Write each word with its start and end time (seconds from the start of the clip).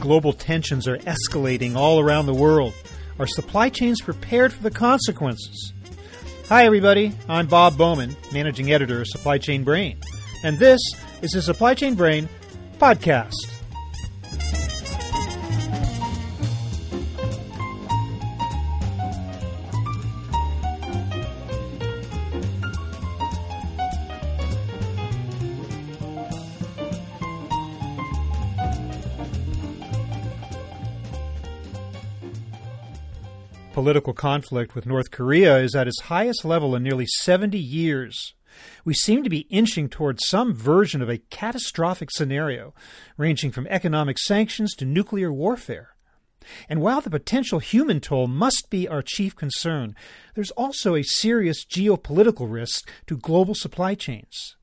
Global 0.00 0.32
tensions 0.32 0.88
are 0.88 0.98
escalating 0.98 1.76
all 1.76 2.00
around 2.00 2.26
the 2.26 2.34
world. 2.34 2.74
Are 3.18 3.26
supply 3.26 3.68
chains 3.68 4.00
prepared 4.00 4.52
for 4.52 4.62
the 4.62 4.70
consequences? 4.70 5.72
Hi, 6.48 6.64
everybody. 6.64 7.12
I'm 7.28 7.46
Bob 7.46 7.76
Bowman, 7.76 8.16
managing 8.32 8.72
editor 8.72 9.02
of 9.02 9.06
Supply 9.06 9.38
Chain 9.38 9.62
Brain, 9.62 9.98
and 10.42 10.58
this 10.58 10.80
is 11.22 11.30
the 11.30 11.42
Supply 11.42 11.74
Chain 11.74 11.94
Brain 11.94 12.28
podcast. 12.78 13.59
Political 33.72 34.14
conflict 34.14 34.74
with 34.74 34.84
North 34.84 35.12
Korea 35.12 35.58
is 35.58 35.76
at 35.76 35.86
its 35.86 36.00
highest 36.02 36.44
level 36.44 36.74
in 36.74 36.82
nearly 36.82 37.06
70 37.06 37.56
years. 37.56 38.34
We 38.84 38.94
seem 38.94 39.22
to 39.22 39.30
be 39.30 39.46
inching 39.48 39.88
towards 39.88 40.26
some 40.26 40.52
version 40.52 41.00
of 41.00 41.08
a 41.08 41.18
catastrophic 41.18 42.10
scenario, 42.10 42.74
ranging 43.16 43.52
from 43.52 43.68
economic 43.68 44.18
sanctions 44.18 44.74
to 44.74 44.84
nuclear 44.84 45.32
warfare. 45.32 45.94
And 46.68 46.80
while 46.80 47.00
the 47.00 47.10
potential 47.10 47.60
human 47.60 48.00
toll 48.00 48.26
must 48.26 48.70
be 48.70 48.88
our 48.88 49.02
chief 49.02 49.36
concern, 49.36 49.94
there's 50.34 50.50
also 50.52 50.96
a 50.96 51.04
serious 51.04 51.64
geopolitical 51.64 52.50
risk 52.50 52.90
to 53.06 53.16
global 53.16 53.54
supply 53.54 53.94
chains. 53.94 54.56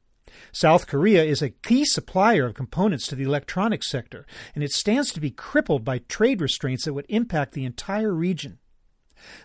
South 0.52 0.86
Korea 0.86 1.24
is 1.24 1.42
a 1.42 1.52
key 1.52 1.86
supplier 1.86 2.46
of 2.46 2.56
components 2.56 3.08
to 3.08 3.16
the 3.16 3.24
electronics 3.24 3.90
sector, 3.90 4.26
and 4.54 4.66
it 4.66 4.72
stands 4.72 5.14
to 5.14 5.22
be 5.22 5.32
crippled 5.32 5.86
by 5.86 6.00
trade 6.00 6.42
restraints 6.42 6.84
that 6.84 6.94
would 6.94 7.06
impact 7.08 7.54
the 7.54 7.64
entire 7.64 8.14
region. 8.14 8.60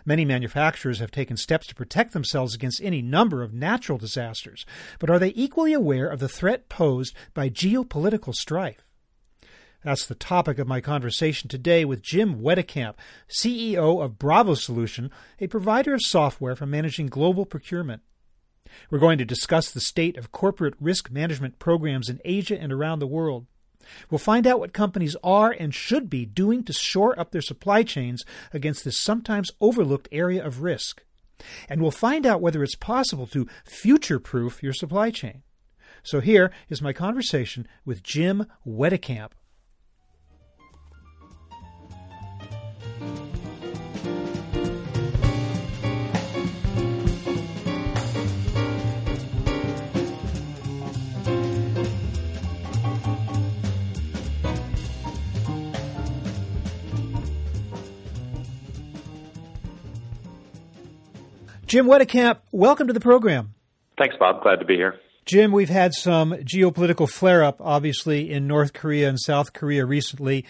Many 0.05 0.25
manufacturers 0.25 0.99
have 0.99 1.11
taken 1.11 1.37
steps 1.37 1.67
to 1.67 1.75
protect 1.75 2.13
themselves 2.13 2.53
against 2.55 2.81
any 2.83 3.01
number 3.01 3.43
of 3.43 3.53
natural 3.53 3.97
disasters, 3.97 4.65
but 4.99 5.09
are 5.09 5.19
they 5.19 5.33
equally 5.35 5.73
aware 5.73 6.07
of 6.07 6.19
the 6.19 6.29
threat 6.29 6.69
posed 6.69 7.15
by 7.33 7.49
geopolitical 7.49 8.33
strife? 8.33 8.87
That's 9.83 10.05
the 10.05 10.15
topic 10.15 10.59
of 10.59 10.67
my 10.67 10.79
conversation 10.79 11.49
today 11.49 11.83
with 11.83 12.01
Jim 12.01 12.41
Wetekamp, 12.41 12.95
CEO 13.27 14.01
of 14.01 14.17
Bravo 14.17 14.53
Solution, 14.53 15.11
a 15.41 15.47
provider 15.47 15.93
of 15.93 16.01
software 16.01 16.55
for 16.55 16.65
managing 16.65 17.07
global 17.07 17.45
procurement. 17.45 18.01
We're 18.89 18.99
going 18.99 19.17
to 19.17 19.25
discuss 19.25 19.69
the 19.69 19.81
state 19.81 20.17
of 20.17 20.31
corporate 20.31 20.75
risk 20.79 21.11
management 21.11 21.59
programs 21.59 22.09
in 22.09 22.21
Asia 22.23 22.59
and 22.59 22.71
around 22.71 22.99
the 22.99 23.07
world. 23.07 23.45
We'll 24.09 24.19
find 24.19 24.47
out 24.47 24.59
what 24.59 24.73
companies 24.73 25.15
are 25.23 25.55
and 25.57 25.73
should 25.73 26.09
be 26.09 26.25
doing 26.25 26.63
to 26.63 26.73
shore 26.73 27.19
up 27.19 27.31
their 27.31 27.41
supply 27.41 27.83
chains 27.83 28.23
against 28.53 28.83
this 28.83 28.99
sometimes 28.99 29.51
overlooked 29.61 30.07
area 30.11 30.45
of 30.45 30.61
risk. 30.61 31.03
And 31.67 31.81
we'll 31.81 31.91
find 31.91 32.25
out 32.25 32.41
whether 32.41 32.63
it's 32.63 32.75
possible 32.75 33.27
to 33.27 33.47
future 33.65 34.19
proof 34.19 34.63
your 34.63 34.73
supply 34.73 35.11
chain. 35.11 35.43
So 36.03 36.19
here 36.19 36.51
is 36.69 36.81
my 36.81 36.93
conversation 36.93 37.67
with 37.85 38.03
Jim 38.03 38.45
Wetekamp. 38.65 39.31
Jim 61.73 61.87
Wetekamp, 61.87 62.37
welcome 62.51 62.85
to 62.85 62.93
the 62.93 62.99
program. 62.99 63.55
Thanks, 63.97 64.15
Bob. 64.19 64.43
Glad 64.43 64.59
to 64.59 64.65
be 64.65 64.75
here. 64.75 64.99
Jim, 65.25 65.51
we've 65.51 65.69
had 65.69 65.95
some 65.95 66.33
geopolitical 66.33 67.09
flare 67.09 67.43
up, 67.43 67.59
obviously, 67.59 68.31
in 68.31 68.45
North 68.45 68.73
Korea 68.73 69.09
and 69.09 69.19
South 69.19 69.53
Korea 69.53 69.83
recently. 69.83 70.45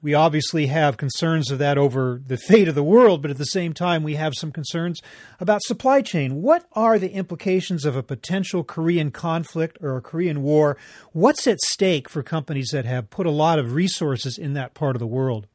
We 0.00 0.14
obviously 0.14 0.68
have 0.68 0.96
concerns 0.96 1.50
of 1.50 1.58
that 1.58 1.76
over 1.76 2.22
the 2.26 2.38
fate 2.38 2.68
of 2.68 2.74
the 2.74 2.82
world, 2.82 3.20
but 3.20 3.30
at 3.30 3.36
the 3.36 3.44
same 3.44 3.74
time, 3.74 4.02
we 4.02 4.14
have 4.14 4.32
some 4.34 4.50
concerns 4.50 5.02
about 5.38 5.60
supply 5.62 6.00
chain. 6.00 6.40
What 6.40 6.64
are 6.72 6.98
the 6.98 7.12
implications 7.12 7.84
of 7.84 7.94
a 7.94 8.02
potential 8.02 8.64
Korean 8.64 9.10
conflict 9.10 9.76
or 9.82 9.98
a 9.98 10.00
Korean 10.00 10.42
war? 10.42 10.78
What's 11.12 11.46
at 11.46 11.60
stake 11.60 12.08
for 12.08 12.22
companies 12.22 12.70
that 12.72 12.86
have 12.86 13.10
put 13.10 13.26
a 13.26 13.30
lot 13.30 13.58
of 13.58 13.74
resources 13.74 14.38
in 14.38 14.54
that 14.54 14.72
part 14.72 14.96
of 14.96 15.00
the 15.00 15.06
world? 15.06 15.48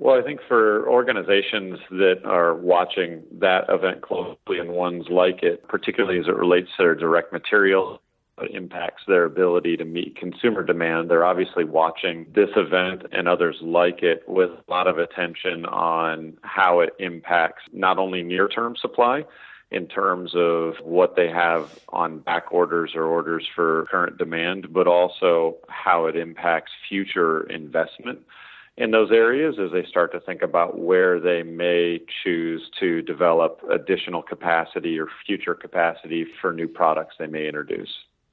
Well, 0.00 0.16
I 0.16 0.22
think 0.22 0.40
for 0.46 0.88
organizations 0.88 1.80
that 1.90 2.20
are 2.24 2.54
watching 2.54 3.24
that 3.40 3.64
event 3.68 4.02
closely 4.02 4.58
and 4.60 4.70
ones 4.70 5.06
like 5.10 5.42
it, 5.42 5.66
particularly 5.66 6.20
as 6.20 6.28
it 6.28 6.36
relates 6.36 6.68
to 6.76 6.84
their 6.84 6.94
direct 6.94 7.32
material, 7.32 8.00
it 8.40 8.52
impacts 8.52 9.02
their 9.08 9.24
ability 9.24 9.76
to 9.76 9.84
meet 9.84 10.14
consumer 10.14 10.62
demand. 10.62 11.10
They're 11.10 11.24
obviously 11.24 11.64
watching 11.64 12.26
this 12.32 12.50
event 12.54 13.06
and 13.10 13.26
others 13.26 13.56
like 13.60 14.04
it 14.04 14.22
with 14.28 14.50
a 14.50 14.70
lot 14.70 14.86
of 14.86 14.98
attention 14.98 15.66
on 15.66 16.38
how 16.42 16.78
it 16.78 16.90
impacts 17.00 17.64
not 17.72 17.98
only 17.98 18.22
near 18.22 18.46
term 18.46 18.76
supply, 18.76 19.24
in 19.70 19.86
terms 19.86 20.32
of 20.34 20.76
what 20.82 21.14
they 21.14 21.28
have 21.28 21.78
on 21.90 22.20
back 22.20 22.52
orders 22.52 22.92
or 22.94 23.02
orders 23.04 23.46
for 23.54 23.86
current 23.90 24.16
demand, 24.16 24.72
but 24.72 24.86
also 24.86 25.56
how 25.68 26.06
it 26.06 26.16
impacts 26.16 26.72
future 26.88 27.42
investment 27.50 28.20
in 28.78 28.92
those 28.92 29.10
areas 29.10 29.56
as 29.58 29.72
they 29.72 29.84
start 29.90 30.12
to 30.12 30.20
think 30.20 30.40
about 30.40 30.78
where 30.78 31.18
they 31.18 31.42
may 31.42 32.00
choose 32.22 32.62
to 32.78 33.02
develop 33.02 33.60
additional 33.68 34.22
capacity 34.22 34.98
or 35.00 35.08
future 35.26 35.54
capacity 35.54 36.24
for 36.40 36.52
new 36.52 36.68
products 36.68 37.16
they 37.18 37.26
may 37.26 37.48
introduce. 37.48 37.90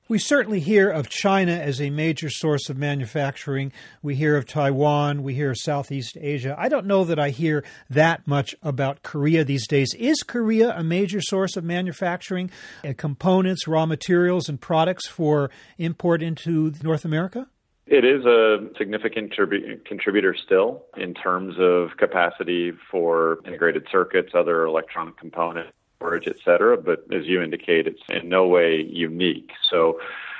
We 0.07 0.19
certainly 0.19 0.59
hear 0.59 0.91
of 0.91 1.09
China 1.09 1.53
as 1.53 1.81
a 1.81 1.89
major 1.89 2.29
source 2.29 2.69
of 2.69 2.78
manufacturing. 2.78 3.72
We 4.03 4.13
hear 4.13 4.38
of 4.38 4.45
Taiwan. 4.45 5.23
We 5.23 5.33
hear 5.33 5.50
of 5.50 5.57
Southeast 5.57 6.16
Asia. 6.22 6.56
I 6.59 6.69
don't 6.69 6.85
know 6.85 7.03
that 7.06 7.17
I 7.17 7.31
hear 7.31 7.63
that 7.89 8.27
much 8.27 8.53
about 8.62 9.01
Korea 9.01 9.44
these 9.44 9.67
days. 9.67 9.95
Is 9.97 10.22
Korea 10.22 10.77
a 10.77 10.83
major 10.83 11.22
source 11.22 11.57
of 11.57 11.63
manufacturing, 11.63 12.51
uh, 12.88 12.94
components, 12.95 13.67
raw 13.67 13.88
materials, 13.88 14.47
and 14.47 14.62
products 14.62 15.07
for 15.07 15.50
import 15.79 16.22
into 16.22 16.73
North 16.83 17.03
America? 17.03 17.47
It 17.88 18.03
is 18.03 18.25
a 18.25 18.68
significant 18.78 19.31
tribu- 19.31 19.78
contributor 19.85 20.35
still 20.35 20.84
in 20.97 21.13
terms 21.13 21.56
of 21.59 21.97
capacity 21.97 22.72
for 22.90 23.40
integrated 23.46 23.88
circuits, 23.91 24.31
other 24.34 24.66
electronic 24.66 25.18
components, 25.18 25.72
storage, 25.97 26.28
et 26.28 26.38
cetera. 26.44 26.78
But 26.78 27.06
as 27.13 27.25
you 27.25 27.44
indicate, 27.44 27.85
it's 27.85 28.01
in 28.09 28.28
no 28.28 28.47
way 28.47 28.81
unique. 28.81 29.51
So 29.69 30.00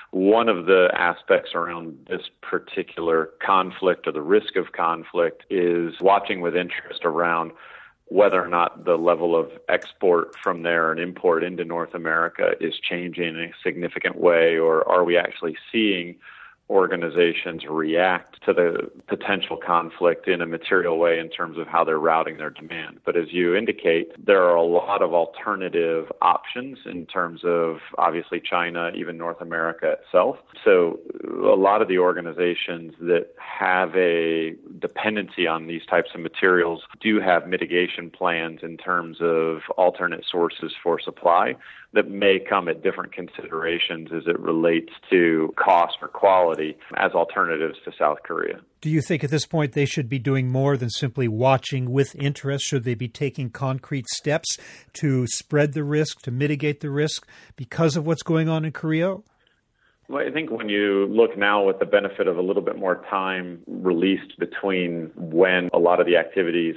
one 0.10 0.50
of 0.50 0.66
the 0.66 0.90
aspects 0.96 1.52
around 1.54 2.08
this 2.10 2.24
particular 2.42 3.30
conflict 3.46 4.08
or 4.08 4.12
the 4.12 4.24
risk 4.24 4.56
of 4.56 4.72
conflict 4.72 5.44
is 5.52 5.94
watching 6.02 6.42
with 6.42 6.56
interest 6.56 7.02
around 7.04 7.52
whether 8.08 8.44
or 8.44 8.48
not 8.48 8.86
the 8.86 8.98
level 8.98 9.36
of 9.36 9.52
export 9.68 10.36
from 10.38 10.64
there 10.64 10.92
and 10.92 11.00
import 11.00 11.44
into 11.44 11.66
North 11.66 11.94
America 11.94 12.52
is 12.60 12.80
changing 12.80 13.36
in 13.36 13.40
a 13.40 13.52
significant 13.64 14.16
way, 14.16 14.58
or 14.58 14.88
are 14.88 15.04
we 15.04 15.18
actually 15.18 15.58
seeing 15.72 16.16
organizations 16.70 17.64
react 17.70 18.44
to 18.44 18.54
the 18.54 18.90
potential 19.08 19.58
conflict 19.58 20.28
in 20.28 20.42
a 20.42 20.46
material 20.46 20.98
way 20.98 21.20
in 21.20 21.30
terms 21.30 21.58
of 21.58 21.68
how 21.68 21.84
they're 21.84 22.00
routing 22.00 22.38
their 22.38 22.50
demand. 22.50 23.00
But 23.06 23.16
as 23.16 23.32
you 23.32 23.56
indicate, 23.56 24.14
there 24.24 24.44
are 24.44 24.56
a 24.56 24.64
lot 24.64 25.02
of 25.02 25.14
alternative 25.14 26.12
options 26.22 26.80
in 26.86 27.06
terms 27.06 27.42
of 27.44 27.78
obviously 27.98 28.42
China, 28.42 28.92
even 28.96 29.18
North 29.18 29.42
America 29.42 29.96
itself. 30.02 30.38
So 30.64 31.00
a 31.24 31.56
lot 31.56 31.82
of 31.82 31.88
the 31.88 32.00
organizations 32.00 32.94
that 33.00 33.28
have 33.38 33.96
a 33.96 34.56
dependency 34.80 35.46
on 35.46 35.68
these 35.68 35.86
types 35.86 36.10
of 36.16 36.22
materials 36.22 36.82
do 37.00 37.20
have 37.20 37.48
mitigation 37.48 38.10
plans 38.10 38.62
in 38.64 38.78
terms 38.78 39.18
of 39.22 39.60
alternate 39.78 40.26
sources 40.30 40.74
for 40.82 41.00
supply 41.00 41.56
that 41.96 42.10
may 42.10 42.40
come 42.40 42.68
at 42.68 42.84
different 42.84 43.14
considerations 43.14 44.10
as 44.16 44.24
it 44.28 44.40
relates 44.40 44.92
to 45.10 45.54
cost 45.58 45.96
or 46.02 46.08
quality 46.08 46.78
as 46.98 47.14
alternatives 47.14 47.78
to 47.86 47.92
South 47.98 48.20
Korea. 48.24 48.60
Do 48.82 48.90
you 48.90 49.02
think 49.02 49.24
at 49.24 49.32
this 49.32 49.48
point 49.48 49.72
they 49.72 49.86
should 49.86 50.08
be 50.08 50.20
doing 50.20 50.50
more 50.50 50.78
than 50.78 50.90
simply 50.90 51.28
watching 51.28 51.92
with 51.92 52.16
interest? 52.16 52.66
Should 52.66 52.84
they 52.84 52.94
be 52.94 53.08
taking 53.08 53.50
concrete 53.50 54.08
steps 54.10 54.58
to 54.94 55.26
spread 55.28 55.74
the 55.74 55.84
risk, 55.84 56.22
to 56.22 56.32
mitigate 56.32 56.82
the 56.82 56.92
risk 56.92 57.26
because 57.56 57.96
of 57.96 58.06
what's 58.06 58.24
going 58.24 58.48
on 58.50 58.66
in 58.66 58.74
Korea? 58.74 59.16
Well, 60.08 60.28
I 60.28 60.32
think 60.32 60.52
when 60.52 60.70
you 60.70 61.08
look 61.08 61.36
now 61.36 61.64
with 61.64 61.80
the 61.80 61.86
benefit 61.86 62.28
of 62.28 62.38
a 62.38 62.42
little 62.42 62.62
bit 62.62 62.78
more 62.78 63.04
time 63.10 63.64
released 63.68 64.38
between 64.38 65.12
when 65.16 65.70
a 65.74 65.80
lot 65.80 66.00
of 66.00 66.06
the 66.06 66.18
activities 66.18 66.76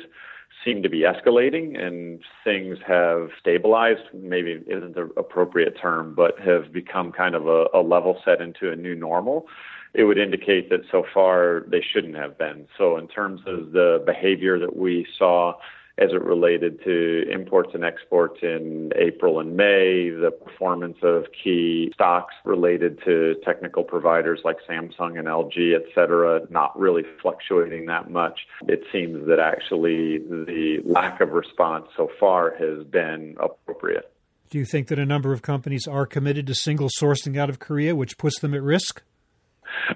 seem 0.65 0.83
to 0.83 0.89
be 0.89 1.01
escalating 1.01 1.79
and 1.81 2.21
things 2.45 2.79
have 2.87 3.31
stabilized, 3.39 4.03
maybe 4.13 4.63
isn't 4.67 4.95
the 4.95 5.11
appropriate 5.17 5.79
term, 5.81 6.15
but 6.15 6.39
have 6.41 6.73
become 6.73 7.13
kind 7.13 7.35
of 7.35 7.47
a, 7.47 7.67
a 7.75 7.83
level 7.83 8.21
set 8.25 8.41
into 8.41 8.71
a 8.71 8.77
new 8.77 8.95
normal 8.95 9.47
it 9.95 10.05
would 10.05 10.19
indicate 10.19 10.71
that 10.71 10.83
so 10.91 11.05
far 11.15 11.65
they 11.67 11.83
shouldn't 11.93 12.15
have 12.15 12.37
been. 12.39 12.67
So, 12.77 12.99
in 12.99 13.09
terms 13.09 13.41
of 13.47 13.73
the 13.73 14.03
behavior 14.05 14.59
that 14.59 14.77
we 14.77 15.07
saw 15.19 15.55
as 15.99 16.11
it 16.13 16.23
related 16.23 16.83
to 16.85 17.25
imports 17.31 17.71
and 17.75 17.85
exports 17.85 18.39
in 18.43 18.93
April 18.97 19.41
and 19.41 19.57
May, 19.57 20.11
the 20.11 20.31
performance 20.31 20.99
of 21.03 21.27
key 21.43 21.91
stocks 21.93 22.35
related 22.45 23.01
to 23.05 23.35
technical 23.45 23.83
providers 23.83 24.41
like 24.45 24.57
Samsung 24.69 25.19
and 25.19 25.27
LG, 25.27 25.75
et 25.75 25.85
cetera, 25.95 26.43
not 26.51 26.79
really 26.79 27.03
fluctuating 27.21 27.87
that 27.87 28.11
much. 28.11 28.41
It 28.69 28.85
seems 28.93 29.27
that 29.27 29.41
actually 29.41 30.19
the 30.19 30.79
lack 30.85 31.21
of 31.21 31.31
response 31.31 31.87
so 31.97 32.09
far 32.21 32.55
has 32.57 32.85
been 32.85 33.37
appropriate. 33.41 34.13
Do 34.51 34.59
you 34.59 34.65
think 34.65 34.89
that 34.89 34.99
a 34.99 35.05
number 35.05 35.33
of 35.33 35.43
companies 35.43 35.87
are 35.87 36.07
committed 36.07 36.47
to 36.47 36.55
single 36.55 36.89
sourcing 36.89 37.37
out 37.37 37.51
of 37.51 37.59
Korea, 37.59 37.95
which 37.95 38.17
puts 38.17 38.39
them 38.41 38.55
at 38.55 38.63
risk? 38.63 39.03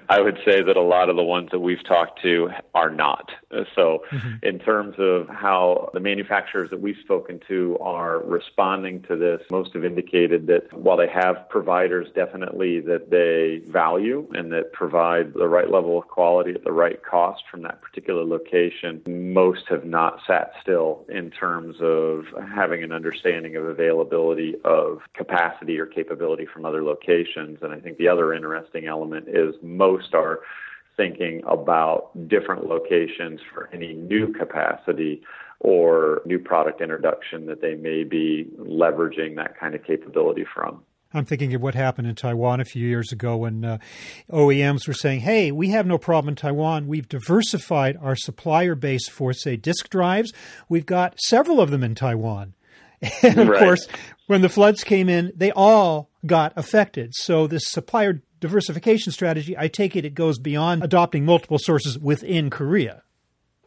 I 0.09 0.21
would 0.21 0.39
say 0.45 0.61
that 0.61 0.77
a 0.77 0.81
lot 0.81 1.09
of 1.09 1.15
the 1.15 1.23
ones 1.23 1.49
that 1.51 1.59
we've 1.59 1.83
talked 1.83 2.21
to 2.23 2.49
are 2.73 2.89
not. 2.89 3.31
So, 3.75 4.03
mm-hmm. 4.11 4.33
in 4.41 4.59
terms 4.59 4.95
of 4.97 5.27
how 5.29 5.89
the 5.93 5.99
manufacturers 5.99 6.69
that 6.71 6.81
we've 6.81 6.97
spoken 7.03 7.39
to 7.47 7.77
are 7.79 8.19
responding 8.19 9.03
to 9.03 9.15
this, 9.15 9.41
most 9.51 9.73
have 9.73 9.85
indicated 9.85 10.47
that 10.47 10.73
while 10.73 10.97
they 10.97 11.07
have 11.07 11.47
providers 11.49 12.07
definitely 12.15 12.79
that 12.81 13.09
they 13.11 13.61
value 13.71 14.27
and 14.33 14.51
that 14.51 14.73
provide 14.73 15.33
the 15.33 15.47
right 15.47 15.69
level 15.69 15.97
of 15.97 16.07
quality 16.07 16.51
at 16.51 16.63
the 16.63 16.71
right 16.71 17.03
cost 17.03 17.43
from 17.49 17.61
that 17.63 17.81
particular 17.81 18.23
location, 18.23 19.01
most 19.07 19.63
have 19.69 19.85
not 19.85 20.19
sat 20.25 20.53
still 20.61 21.05
in 21.09 21.29
terms 21.29 21.77
of 21.81 22.25
having 22.53 22.83
an 22.83 22.91
understanding 22.91 23.55
of 23.55 23.65
availability 23.65 24.55
of 24.63 24.99
capacity 25.13 25.79
or 25.79 25.85
capability 25.85 26.45
from 26.45 26.65
other 26.65 26.83
locations. 26.83 27.59
And 27.61 27.73
I 27.73 27.79
think 27.79 27.97
the 27.97 28.07
other 28.07 28.33
interesting 28.33 28.87
element 28.87 29.27
is 29.27 29.55
most 29.77 30.13
are 30.13 30.39
thinking 30.95 31.41
about 31.47 32.11
different 32.27 32.67
locations 32.67 33.39
for 33.53 33.69
any 33.73 33.93
new 33.93 34.31
capacity 34.33 35.21
or 35.59 36.21
new 36.25 36.39
product 36.39 36.81
introduction 36.81 37.45
that 37.47 37.61
they 37.61 37.75
may 37.75 38.03
be 38.03 38.47
leveraging 38.59 39.35
that 39.35 39.57
kind 39.57 39.73
of 39.73 39.83
capability 39.83 40.45
from. 40.53 40.83
I'm 41.13 41.25
thinking 41.25 41.53
of 41.53 41.61
what 41.61 41.75
happened 41.75 42.07
in 42.07 42.15
Taiwan 42.15 42.59
a 42.59 42.65
few 42.65 42.87
years 42.87 43.11
ago 43.11 43.37
when 43.37 43.63
uh, 43.63 43.77
OEMs 44.31 44.87
were 44.87 44.95
saying, 44.95 45.19
hey, 45.19 45.51
we 45.51 45.69
have 45.69 45.85
no 45.85 45.99
problem 45.99 46.29
in 46.29 46.35
Taiwan. 46.35 46.87
We've 46.87 47.07
diversified 47.07 47.97
our 48.01 48.15
supplier 48.15 48.73
base 48.73 49.07
for, 49.07 49.31
say, 49.31 49.55
disk 49.55 49.89
drives. 49.89 50.33
We've 50.69 50.87
got 50.87 51.19
several 51.21 51.61
of 51.61 51.69
them 51.69 51.83
in 51.83 51.95
Taiwan. 51.95 52.53
And 53.21 53.37
of 53.37 53.49
right. 53.49 53.59
course, 53.59 53.85
when 54.27 54.41
the 54.41 54.47
floods 54.47 54.85
came 54.85 55.09
in, 55.09 55.33
they 55.35 55.51
all 55.51 56.09
got 56.25 56.53
affected. 56.55 57.13
So 57.13 57.47
this 57.47 57.63
supplier 57.65 58.21
diversification 58.43 59.13
strategy, 59.13 59.55
I 59.57 59.69
take 59.69 59.95
it 59.95 60.03
it 60.03 60.13
goes 60.13 60.37
beyond 60.37 60.83
adopting 60.83 61.23
multiple 61.23 61.57
sources 61.57 61.97
within 61.97 62.49
Korea. 62.49 63.01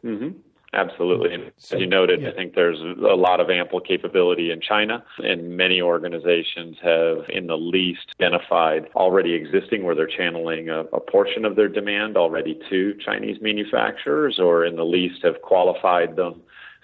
Mm-hmm. 0.05 0.37
Absolutely. 0.71 1.33
And 1.33 1.45
as 1.47 1.79
you 1.79 1.87
noted, 1.87 2.21
yeah. 2.21 2.29
I 2.29 2.33
think 2.33 2.53
there's 2.53 2.79
a 2.79 3.15
lot 3.15 3.39
of 3.39 3.49
ample 3.49 3.79
capability 3.79 4.51
in 4.51 4.61
China, 4.61 5.03
and 5.17 5.57
many 5.57 5.81
organizations 5.81 6.77
have, 6.83 7.25
in 7.29 7.47
the 7.47 7.57
least, 7.57 8.13
identified 8.21 8.87
already 8.95 9.33
existing 9.33 9.83
where 9.83 9.95
they're 9.95 10.05
channeling 10.05 10.69
a, 10.69 10.81
a, 10.81 10.99
portion 10.99 11.43
of 11.43 11.55
their 11.55 11.69
demand 11.69 12.17
already 12.17 12.59
to 12.69 12.93
Chinese 13.03 13.37
manufacturers, 13.41 14.37
or 14.37 14.63
in 14.63 14.75
the 14.75 14.83
least 14.83 15.23
have 15.23 15.41
qualified 15.41 16.15
them 16.15 16.41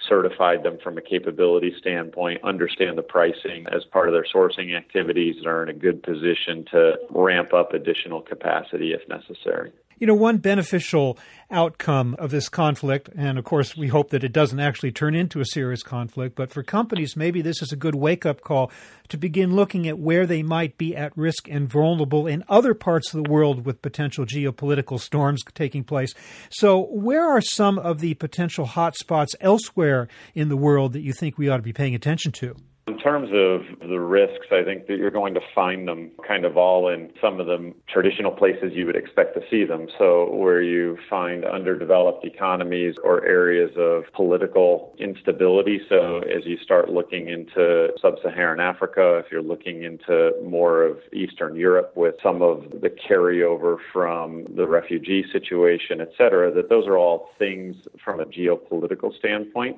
certified 0.08 0.64
them 0.64 0.78
from 0.84 0.98
a 0.98 1.02
capability 1.02 1.74
standpoint, 1.78 2.44
understand 2.44 2.98
the 2.98 3.04
pricing 3.04 3.66
as 3.72 3.84
part 3.86 4.08
of 4.08 4.14
their 4.14 4.26
sourcing 4.34 4.76
activities, 4.76 5.38
and 5.38 5.48
are 5.48 5.64
in 5.64 5.70
a 5.70 5.74
good 5.74 6.04
position 6.04 6.66
to 6.72 6.96
ramp 7.10 7.54
up 7.54 7.74
additional 7.74 8.22
capacity 8.22 8.94
if 8.94 9.08
necessary. 9.08 9.72
You 10.04 10.08
know, 10.08 10.16
one 10.16 10.40
beneficial 10.40 11.18
outcome 11.50 12.18
of 12.20 12.30
this 12.30 12.50
conflict, 12.50 13.10
and 13.16 13.40
of 13.40 13.46
course, 13.46 13.78
we 13.78 13.88
hope 13.88 14.10
that 14.10 14.26
it 14.26 14.34
doesn't 14.34 14.60
actually 14.60 14.92
turn 14.92 15.16
into 15.16 15.40
a 15.40 15.46
serious 15.46 15.82
conflict, 15.82 16.36
but 16.36 16.52
for 16.52 16.62
companies, 16.62 17.16
maybe 17.16 17.42
this 17.42 17.62
is 17.62 17.72
a 17.72 17.78
good 17.78 17.96
wake 17.96 18.26
up 18.26 18.42
call 18.42 18.70
to 19.08 19.16
begin 19.16 19.56
looking 19.56 19.88
at 19.88 19.98
where 19.98 20.26
they 20.26 20.44
might 20.44 20.78
be 20.78 20.94
at 20.94 21.18
risk 21.18 21.48
and 21.48 21.70
vulnerable 21.70 22.28
in 22.28 22.44
other 22.50 22.74
parts 22.74 23.14
of 23.14 23.24
the 23.24 23.32
world 23.32 23.66
with 23.66 23.82
potential 23.82 24.26
geopolitical 24.26 25.00
storms 25.00 25.42
taking 25.54 25.86
place. 25.86 26.14
So, 26.50 26.82
where 26.92 27.26
are 27.26 27.40
some 27.40 27.80
of 27.80 28.00
the 28.00 28.16
potential 28.16 28.66
hotspots 28.66 29.36
elsewhere 29.40 30.10
in 30.36 30.50
the 30.50 30.58
world 30.58 30.92
that 30.92 31.00
you 31.00 31.14
think 31.14 31.38
we 31.38 31.48
ought 31.48 31.56
to 31.56 31.64
be 31.64 31.72
paying 31.72 31.96
attention 31.96 32.34
to? 32.34 32.58
In 32.86 32.98
terms 33.00 33.30
of 33.32 33.90
the 33.90 34.00
risks, 34.00 34.48
I 34.52 34.62
think 34.62 34.88
that 34.88 34.98
you're 34.98 35.10
going 35.10 35.34
to 35.36 35.42
find 35.56 35.88
them 35.88 36.12
kind 36.28 36.44
of 36.44 36.58
all 36.58 36.90
in 36.90 37.12
some 37.22 37.40
of 37.40 37.46
the 37.46 37.74
traditional 37.88 38.32
places 38.32 38.74
you 38.74 38.86
would 38.86 38.98
expect 38.98 39.36
to 39.36 39.42
see 39.50 39.64
them. 39.64 39.88
So, 39.98 40.30
where 40.34 40.62
you 40.62 40.98
find 41.10 41.46
underdeveloped 41.46 42.26
economies 42.26 42.96
or 43.02 43.26
areas 43.26 43.72
of 43.78 44.04
political 44.14 44.94
instability. 44.98 45.80
So, 45.88 46.20
as 46.24 46.46
you 46.46 46.58
start 46.58 46.90
looking 46.90 47.30
into 47.30 47.94
sub 48.02 48.16
Saharan 48.22 48.60
Africa, 48.60 49.22
if 49.26 49.32
you're 49.32 49.42
looking 49.42 49.84
into 49.84 50.34
more 50.44 50.84
of 50.84 50.98
Eastern 51.14 51.56
Europe 51.56 51.94
with 51.96 52.16
some 52.22 52.42
of 52.42 52.66
the 52.82 52.90
carryover 52.90 53.78
from 53.94 54.44
the 54.58 54.68
refugee 54.68 55.24
situation, 55.32 56.02
et 56.02 56.12
cetera, 56.18 56.54
that 56.54 56.68
those 56.68 56.86
are 56.88 56.98
all 56.98 57.30
things 57.40 57.78
from 58.04 58.20
a 58.20 58.26
geopolitical 58.26 59.18
standpoint 59.18 59.78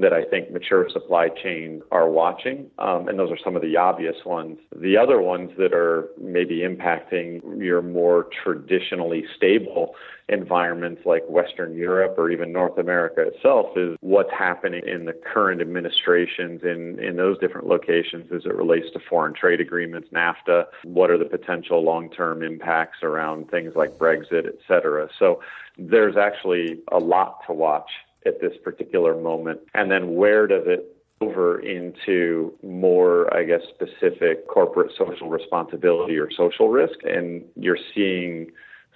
that 0.00 0.12
I 0.12 0.24
think 0.24 0.50
mature 0.50 0.88
supply 0.92 1.28
chains 1.28 1.82
are 1.90 2.08
watching. 2.08 2.70
Um, 2.78 3.08
and 3.08 3.18
those 3.18 3.30
are 3.30 3.38
some 3.42 3.56
of 3.56 3.62
the 3.62 3.76
obvious 3.76 4.16
ones. 4.24 4.58
The 4.76 4.96
other 4.96 5.20
ones 5.20 5.50
that 5.58 5.72
are 5.72 6.08
maybe 6.20 6.60
impacting 6.60 7.40
your 7.62 7.82
more 7.82 8.28
traditionally 8.44 9.24
stable 9.36 9.94
environments 10.28 11.02
like 11.06 11.22
Western 11.28 11.74
Europe 11.74 12.14
or 12.18 12.30
even 12.30 12.52
North 12.52 12.76
America 12.78 13.22
itself 13.22 13.68
is 13.76 13.96
what's 14.00 14.30
happening 14.30 14.82
in 14.86 15.06
the 15.06 15.14
current 15.14 15.60
administrations 15.60 16.60
in, 16.62 16.98
in 17.02 17.16
those 17.16 17.38
different 17.38 17.66
locations 17.66 18.30
as 18.30 18.44
it 18.44 18.54
relates 18.54 18.86
to 18.92 19.00
foreign 19.08 19.32
trade 19.32 19.60
agreements, 19.60 20.08
NAFTA. 20.12 20.64
What 20.84 21.10
are 21.10 21.18
the 21.18 21.24
potential 21.24 21.82
long 21.82 22.10
term 22.10 22.42
impacts 22.42 22.98
around 23.02 23.50
things 23.50 23.72
like 23.74 23.98
Brexit, 23.98 24.46
et 24.46 24.58
cetera? 24.66 25.08
So 25.18 25.40
there's 25.78 26.16
actually 26.16 26.80
a 26.92 26.98
lot 26.98 27.38
to 27.46 27.54
watch 27.54 27.90
at 28.26 28.40
this 28.40 28.52
particular 28.62 29.20
moment? 29.20 29.60
And 29.74 29.90
then 29.90 30.14
where 30.14 30.46
does 30.46 30.64
it 30.66 30.94
over 31.20 31.58
into 31.60 32.52
more, 32.62 33.32
I 33.34 33.44
guess, 33.44 33.62
specific 33.74 34.46
corporate 34.48 34.92
social 34.96 35.28
responsibility 35.28 36.16
or 36.16 36.30
social 36.30 36.68
risk? 36.68 36.98
And 37.04 37.44
you're 37.56 37.78
seeing 37.94 38.50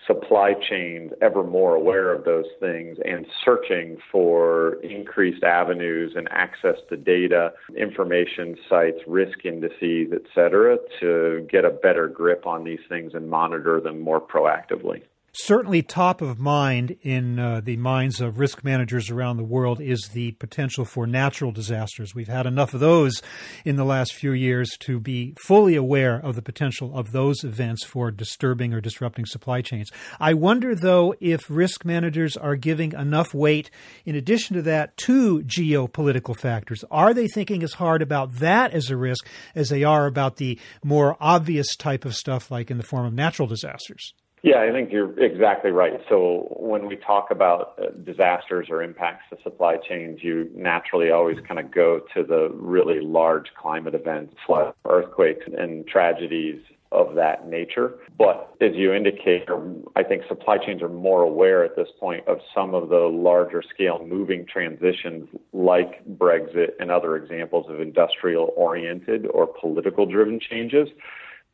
supply 0.07 0.55
chains 0.69 1.13
ever 1.21 1.45
more 1.45 1.75
aware 1.75 2.13
of 2.13 2.25
those 2.25 2.47
things 2.59 2.99
and 3.05 3.25
searching 3.45 3.99
for 4.11 4.75
increased 4.83 5.45
avenues 5.45 6.15
and 6.17 6.29
access 6.33 6.77
to 6.89 6.97
data, 6.97 7.53
information 7.77 8.57
sites, 8.69 8.99
risk 9.07 9.45
indices, 9.45 10.09
et 10.13 10.23
cetera, 10.35 10.77
to 11.01 11.47
get 11.51 11.65
a 11.65 11.71
better 11.71 12.09
grip 12.09 12.47
on 12.47 12.65
these 12.65 12.81
things 12.89 13.13
and 13.15 13.29
monitor 13.31 13.81
them 13.81 14.01
more 14.01 14.21
proactively. 14.21 15.03
Certainly, 15.35 15.85
top 15.85 16.21
of 16.21 16.39
mind 16.39 16.95
in 17.01 17.39
uh, 17.39 17.63
the 17.65 17.79
minds 17.79 18.21
of 18.21 18.39
risk 18.39 18.63
managers 18.65 19.09
around 19.09 19.39
the 19.39 19.43
world 19.43 19.81
is 19.81 20.11
the 20.13 20.33
potential 20.33 20.85
for 20.85 21.07
natural 21.07 21.51
disasters. 21.53 22.15
We've 22.15 22.29
had 22.29 22.45
enough 22.45 22.75
of 22.75 22.81
those 22.81 23.23
in 23.65 23.77
the 23.77 23.85
last 23.87 24.13
few 24.13 24.33
years 24.33 24.77
to 24.81 25.01
be 25.01 25.35
fully 25.47 25.75
aware 25.75 26.17
of 26.17 26.35
the 26.35 26.43
potential 26.43 26.95
of 26.95 27.13
those 27.13 27.45
events 27.45 27.83
for 27.83 28.11
disturbing 28.11 28.75
or 28.75 28.83
disrupting 28.83 29.25
supply 29.25 29.63
chains. 29.63 29.91
I 30.21 30.35
wonder, 30.35 30.75
though, 30.75 31.15
if 31.19 31.49
risk 31.49 31.83
managers 31.87 32.37
are 32.37 32.55
giving 32.55 32.93
enough 32.93 33.33
weight, 33.33 33.71
in 34.05 34.15
addition 34.15 34.57
to 34.57 34.63
that, 34.65 34.99
to 34.99 35.41
geopolitical 35.45 36.37
factors. 36.37 36.85
Are 36.91 37.15
they 37.15 37.27
thinking 37.27 37.63
as 37.63 37.73
hard 37.73 38.03
about 38.03 38.35
that 38.41 38.73
as 38.73 38.91
a 38.91 38.99
risk 38.99 39.27
as 39.55 39.71
they 39.71 39.83
are 39.83 40.05
about 40.05 40.37
the 40.37 40.61
more 40.85 41.17
obvious 41.21 41.75
type 41.75 42.05
of 42.05 42.15
stuff, 42.15 42.51
like 42.51 42.71
in 42.71 42.77
the 42.77 42.83
form 42.83 43.07
of 43.07 43.15
natural 43.15 43.49
disasters? 43.49 44.13
Yeah, 44.43 44.61
I 44.61 44.73
think 44.73 44.91
you're 44.91 45.17
exactly 45.23 45.71
right. 45.71 46.01
So 46.09 46.49
when 46.59 46.87
we 46.87 46.97
talk 46.97 47.31
about 47.31 47.75
uh, 47.81 47.91
disasters 48.05 48.67
or 48.71 48.83
impacts 48.83 49.25
to 49.31 49.41
supply 49.41 49.77
chains, 49.77 50.19
you 50.23 50.51
naturally 50.53 51.13
always 51.13 51.39
kind 51.47 51.61
of 51.61 51.71
go 51.71 52.01
to 52.13 52.25
the 52.25 52.51
really 52.53 53.01
large 53.01 53.53
climate 53.57 53.95
events, 53.95 54.35
flood, 54.45 54.75
earthquakes, 54.85 55.47
and 55.57 55.87
tragedies 55.87 56.61
of 56.91 57.15
that 57.15 57.49
nature. 57.49 57.95
But 58.19 58.55
as 58.61 58.73
you 58.75 58.93
indicate, 58.93 59.49
I 59.95 60.03
think 60.03 60.25
supply 60.27 60.59
chains 60.59 60.83
are 60.83 60.89
more 60.89 61.23
aware 61.23 61.65
at 61.65 61.77
this 61.77 61.89
point 61.99 62.27
of 62.27 62.39
some 62.53 62.75
of 62.75 62.89
the 62.89 63.09
larger 63.09 63.63
scale 63.63 64.05
moving 64.05 64.45
transitions 64.45 65.29
like 65.53 66.05
Brexit 66.19 66.73
and 66.81 66.91
other 66.91 67.17
examples 67.17 67.67
of 67.71 67.81
industrial 67.81 68.53
oriented 68.57 69.27
or 69.29 69.47
political 69.47 70.05
driven 70.05 70.41
changes 70.41 70.89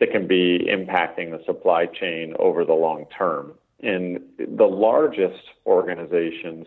that 0.01 0.11
can 0.11 0.27
be 0.27 0.67
impacting 0.71 1.31
the 1.31 1.43
supply 1.45 1.87
chain 1.87 2.35
over 2.39 2.65
the 2.65 2.75
long 2.75 3.07
term. 3.17 3.53
And 3.81 4.21
the 4.39 4.67
largest 4.67 5.43
organizations, 5.67 6.67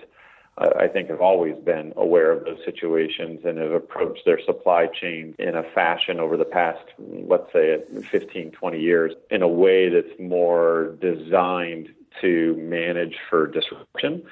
uh, 0.57 0.69
I 0.79 0.87
think, 0.87 1.09
have 1.09 1.21
always 1.21 1.57
been 1.57 1.93
aware 1.95 2.31
of 2.31 2.45
those 2.45 2.59
situations 2.65 3.41
and 3.43 3.57
have 3.57 3.71
approached 3.71 4.21
their 4.25 4.39
supply 4.45 4.87
chain 4.87 5.35
in 5.39 5.55
a 5.55 5.63
fashion 5.75 6.19
over 6.19 6.37
the 6.37 6.45
past, 6.45 6.83
let's 6.99 7.51
say, 7.51 7.79
15, 8.11 8.51
20 8.51 8.79
years 8.79 9.13
in 9.29 9.41
a 9.41 9.47
way 9.47 9.89
that's 9.89 10.19
more 10.19 10.95
designed 11.01 11.89
to 12.21 12.55
manage 12.57 13.15
for 13.29 13.47
disruption. 13.47 14.23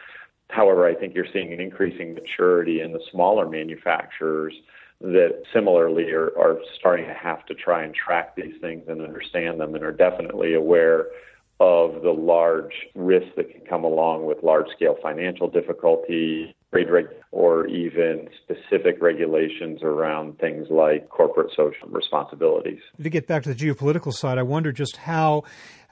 However, 0.49 0.87
I 0.87 0.95
think 0.95 1.15
you're 1.15 1.27
seeing 1.31 1.53
an 1.53 1.59
increasing 1.59 2.13
maturity 2.13 2.81
in 2.81 2.91
the 2.91 3.01
smaller 3.11 3.47
manufacturers 3.47 4.53
that 5.01 5.43
similarly 5.53 6.11
are, 6.11 6.37
are 6.37 6.59
starting 6.77 7.05
to 7.05 7.13
have 7.13 7.45
to 7.45 7.53
try 7.53 7.83
and 7.83 7.95
track 7.95 8.35
these 8.35 8.55
things 8.59 8.83
and 8.87 9.01
understand 9.01 9.59
them 9.59 9.75
and 9.75 9.83
are 9.83 9.93
definitely 9.93 10.53
aware 10.53 11.07
of 11.61 12.01
the 12.03 12.11
large 12.11 12.73
risks 12.95 13.29
that 13.35 13.51
can 13.51 13.61
come 13.61 13.83
along 13.83 14.25
with 14.25 14.43
large 14.43 14.67
scale 14.75 14.95
financial 15.01 15.49
difficulty, 15.49 16.55
trade 16.71 16.89
reg- 16.89 17.07
or 17.31 17.67
even 17.67 18.29
specific 18.43 19.01
regulations 19.01 19.81
around 19.83 20.37
things 20.39 20.67
like 20.69 21.09
corporate 21.09 21.51
social 21.55 21.87
responsibilities. 21.89 22.79
To 23.01 23.09
get 23.09 23.27
back 23.27 23.43
to 23.43 23.53
the 23.53 23.55
geopolitical 23.55 24.13
side, 24.13 24.37
I 24.37 24.43
wonder 24.43 24.71
just 24.71 24.97
how 24.97 25.43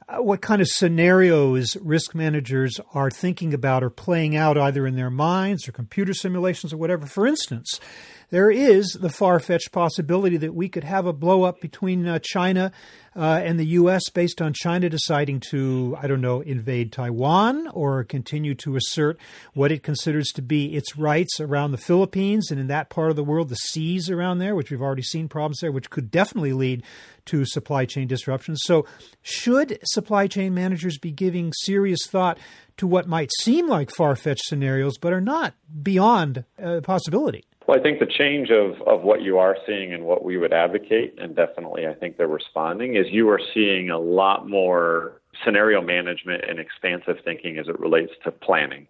uh, 0.08 0.22
what 0.22 0.42
kind 0.42 0.62
of 0.62 0.70
scenarios 0.70 1.76
risk 1.82 2.16
managers 2.16 2.80
are 2.94 3.12
thinking 3.12 3.54
about 3.54 3.84
or 3.84 3.90
playing 3.90 4.38
out 4.38 4.58
either 4.58 4.88
in 4.88 4.96
their 4.96 5.10
minds 5.10 5.68
or 5.68 5.74
computer 5.74 6.14
simulations 6.14 6.72
or 6.72 6.78
whatever. 6.78 7.06
For 7.06 7.28
instance, 7.28 7.82
there 8.30 8.52
is 8.52 8.98
the 9.00 9.10
far 9.10 9.40
fetched 9.40 9.72
possibility 9.72 10.38
that 10.38 10.54
we 10.54 10.68
could 10.68 10.84
have 10.84 11.06
a 11.06 11.14
blow 11.14 11.44
up 11.44 11.62
between 11.62 12.06
uh, 12.06 12.20
China 12.22 12.72
uh, 13.16 13.42
and 13.44 13.60
the 13.60 13.66
U.S. 13.68 14.10
based 14.10 14.42
on 14.42 14.54
China 14.54 14.90
deciding 14.90 15.40
to, 15.50 15.98
I 16.00 16.08
don't 16.08 16.22
know, 16.22 16.42
invade 16.42 16.92
Taiwan 16.92 17.68
or 17.70 18.04
continue 18.04 18.54
to 18.56 18.76
assert 18.76 19.18
what 19.54 19.72
it 19.72 19.82
considers 19.82 20.28
to 20.34 20.42
be 20.42 20.76
its 20.76 20.98
rights 20.98 21.40
around 21.40 21.72
the 21.72 21.78
Philippines 21.78 22.52
and 22.52 22.60
in 22.60 22.68
that 22.68 22.90
part 22.90 23.10
of 23.10 23.16
the 23.16 23.24
world, 23.24 23.50
the 23.50 23.56
seas 23.56 24.10
around 24.10 24.40
there, 24.40 24.56
which 24.56 24.70
we've 24.70 24.82
already 24.82 25.02
seen 25.02 25.30
problems 25.30 25.60
there, 25.62 25.72
which 25.72 25.90
could 25.90 26.12
definitely 26.12 26.54
lead 26.54 26.84
to 27.26 27.46
supply 27.46 27.86
chain 27.86 28.08
disruptions. 28.08 28.60
So, 28.64 28.86
should 29.22 29.80
supply 29.84 30.28
chain 30.28 30.54
managers 30.54 30.98
be 30.98 31.12
giving 31.12 31.54
serious 31.54 32.06
thought 32.06 32.38
to 32.78 32.88
what 32.88 33.08
might 33.08 33.32
seem 33.40 33.68
like 33.68 33.90
far 33.90 34.16
fetched 34.16 34.46
scenarios, 34.46 34.98
but 34.98 35.14
are 35.14 35.22
not 35.22 35.56
beyond 35.82 36.44
uh, 36.62 36.82
possibility? 36.82 37.46
Well, 37.68 37.78
I 37.78 37.84
think 37.84 38.00
the 38.00 38.06
change 38.06 38.50
of, 38.50 38.82
of 38.88 39.02
what 39.02 39.22
you 39.22 39.38
are 39.40 39.58
seeing 39.66 39.94
and 39.94 40.06
what 40.06 40.24
we 40.24 40.38
would 40.38 40.54
advocate, 40.54 41.16
and 41.18 41.36
definitely 41.36 41.86
I 41.86 41.94
think 41.94 42.16
they're 42.16 42.26
responding, 42.26 42.96
is 42.96 43.08
you 43.10 43.30
are 43.30 43.42
seeing 43.54 43.90
a 43.90 44.00
lot 44.00 44.48
more 44.48 45.20
scenario 45.44 45.82
management 45.82 46.46
and 46.50 46.60
expansive 46.60 47.18
thinking 47.26 47.58
as 47.58 47.68
it 47.68 47.78
relates 47.78 48.14
to 48.24 48.32
planning. 48.32 48.88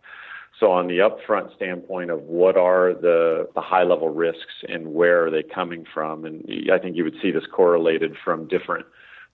So, 0.60 0.72
on 0.72 0.88
the 0.88 1.00
upfront 1.00 1.56
standpoint 1.56 2.12
of 2.12 2.22
what 2.22 2.56
are 2.56 2.94
the, 2.94 3.48
the 3.56 3.62
high 3.62 3.84
level 3.84 4.10
risks 4.10 4.64
and 4.68 4.94
where 4.94 5.26
are 5.26 5.32
they 5.32 5.44
coming 5.44 5.84
from, 5.92 6.26
and 6.26 6.48
I 6.72 6.78
think 6.78 6.96
you 6.96 7.04
would 7.04 7.18
see 7.22 7.32
this 7.32 7.46
correlated 7.52 8.16
from 8.24 8.48
different 8.48 8.86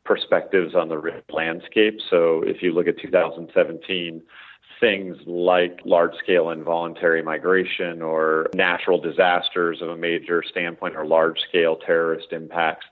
perspectives 0.06 0.76
on 0.76 0.90
the 0.90 0.98
risk 0.98 1.24
landscape. 1.32 2.00
So, 2.10 2.44
if 2.46 2.62
you 2.62 2.74
look 2.74 2.88
at 2.88 2.98
2017, 2.98 4.22
things 4.80 5.18
like 5.25 5.80
large 5.86 6.15
scale 6.15 6.50
involuntary 6.50 7.22
migration 7.22 8.01
or 8.01 8.48
natural 8.53 9.00
disasters 9.00 9.82
of 9.82 9.89
a 9.89 9.98
major 9.98 10.44
standpoint 10.44 10.96
or 10.96 11.06
large 11.06 11.39
scale 11.39 11.77
terrorist 11.77 12.32
impacts 12.32 12.86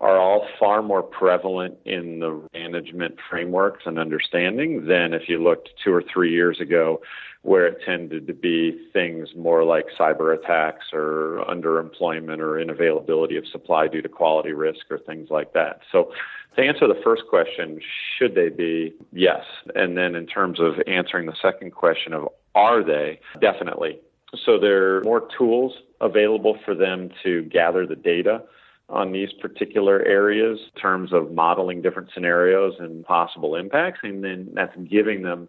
are 0.00 0.18
all 0.18 0.46
far 0.60 0.82
more 0.82 1.02
prevalent 1.02 1.78
in 1.84 2.20
the 2.20 2.42
management 2.52 3.16
frameworks 3.30 3.84
and 3.86 3.98
understanding 3.98 4.86
than 4.86 5.14
if 5.14 5.28
you 5.28 5.42
looked 5.42 5.70
two 5.82 5.92
or 5.92 6.02
three 6.02 6.30
years 6.32 6.60
ago, 6.60 7.00
where 7.42 7.66
it 7.66 7.78
tended 7.86 8.26
to 8.26 8.34
be 8.34 8.76
things 8.92 9.28
more 9.36 9.64
like 9.64 9.86
cyber 9.98 10.36
attacks 10.36 10.86
or 10.92 11.44
underemployment 11.48 12.40
or 12.40 12.54
inavailability 12.54 13.38
of 13.38 13.46
supply 13.46 13.86
due 13.86 14.02
to 14.02 14.08
quality 14.08 14.52
risk 14.52 14.90
or 14.90 14.98
things 14.98 15.30
like 15.30 15.52
that. 15.52 15.80
So 15.92 16.12
to 16.56 16.62
answer 16.62 16.88
the 16.88 17.00
first 17.04 17.22
question, 17.30 17.80
should 18.18 18.34
they 18.34 18.48
be? 18.48 18.94
Yes. 19.12 19.44
And 19.74 19.96
then 19.96 20.14
in 20.14 20.26
terms 20.26 20.58
of 20.58 20.74
answering 20.86 21.26
the 21.26 21.36
second 21.40 21.70
question 21.70 22.12
of 22.12 22.28
are 22.54 22.82
they? 22.82 23.20
Definitely. 23.40 24.00
So 24.44 24.58
there 24.58 24.96
are 24.96 25.02
more 25.02 25.28
tools 25.38 25.72
available 26.00 26.58
for 26.64 26.74
them 26.74 27.10
to 27.22 27.42
gather 27.44 27.86
the 27.86 27.96
data 27.96 28.42
on 28.88 29.12
these 29.12 29.32
particular 29.32 30.02
areas 30.02 30.58
in 30.74 30.80
terms 30.80 31.12
of 31.12 31.32
modeling 31.32 31.82
different 31.82 32.10
scenarios 32.14 32.74
and 32.78 33.04
possible 33.04 33.56
impacts. 33.56 34.00
And 34.02 34.22
then 34.22 34.50
that's 34.54 34.76
giving 34.88 35.22
them 35.22 35.48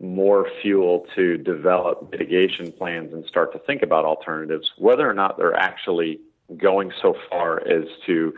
more 0.00 0.46
fuel 0.60 1.06
to 1.14 1.38
develop 1.38 2.10
mitigation 2.10 2.72
plans 2.72 3.12
and 3.12 3.24
start 3.26 3.52
to 3.52 3.58
think 3.60 3.82
about 3.82 4.04
alternatives, 4.04 4.72
whether 4.76 5.08
or 5.08 5.14
not 5.14 5.38
they're 5.38 5.54
actually 5.54 6.20
going 6.58 6.92
so 7.00 7.16
far 7.30 7.66
as 7.66 7.84
to 8.04 8.34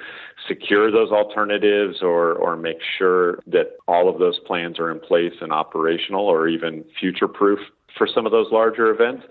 secure 0.46 0.92
those 0.92 1.10
alternatives 1.10 2.02
or, 2.02 2.34
or 2.34 2.56
make 2.56 2.78
sure 2.98 3.40
that 3.48 3.76
all 3.88 4.08
of 4.08 4.20
those 4.20 4.38
plans 4.40 4.78
are 4.78 4.92
in 4.92 5.00
place 5.00 5.32
and 5.40 5.52
operational 5.52 6.24
or 6.24 6.46
even 6.46 6.84
future 7.00 7.26
proof 7.26 7.58
for 7.98 8.06
some 8.06 8.24
of 8.24 8.32
those 8.32 8.46
larger 8.52 8.90
events. 8.90 9.24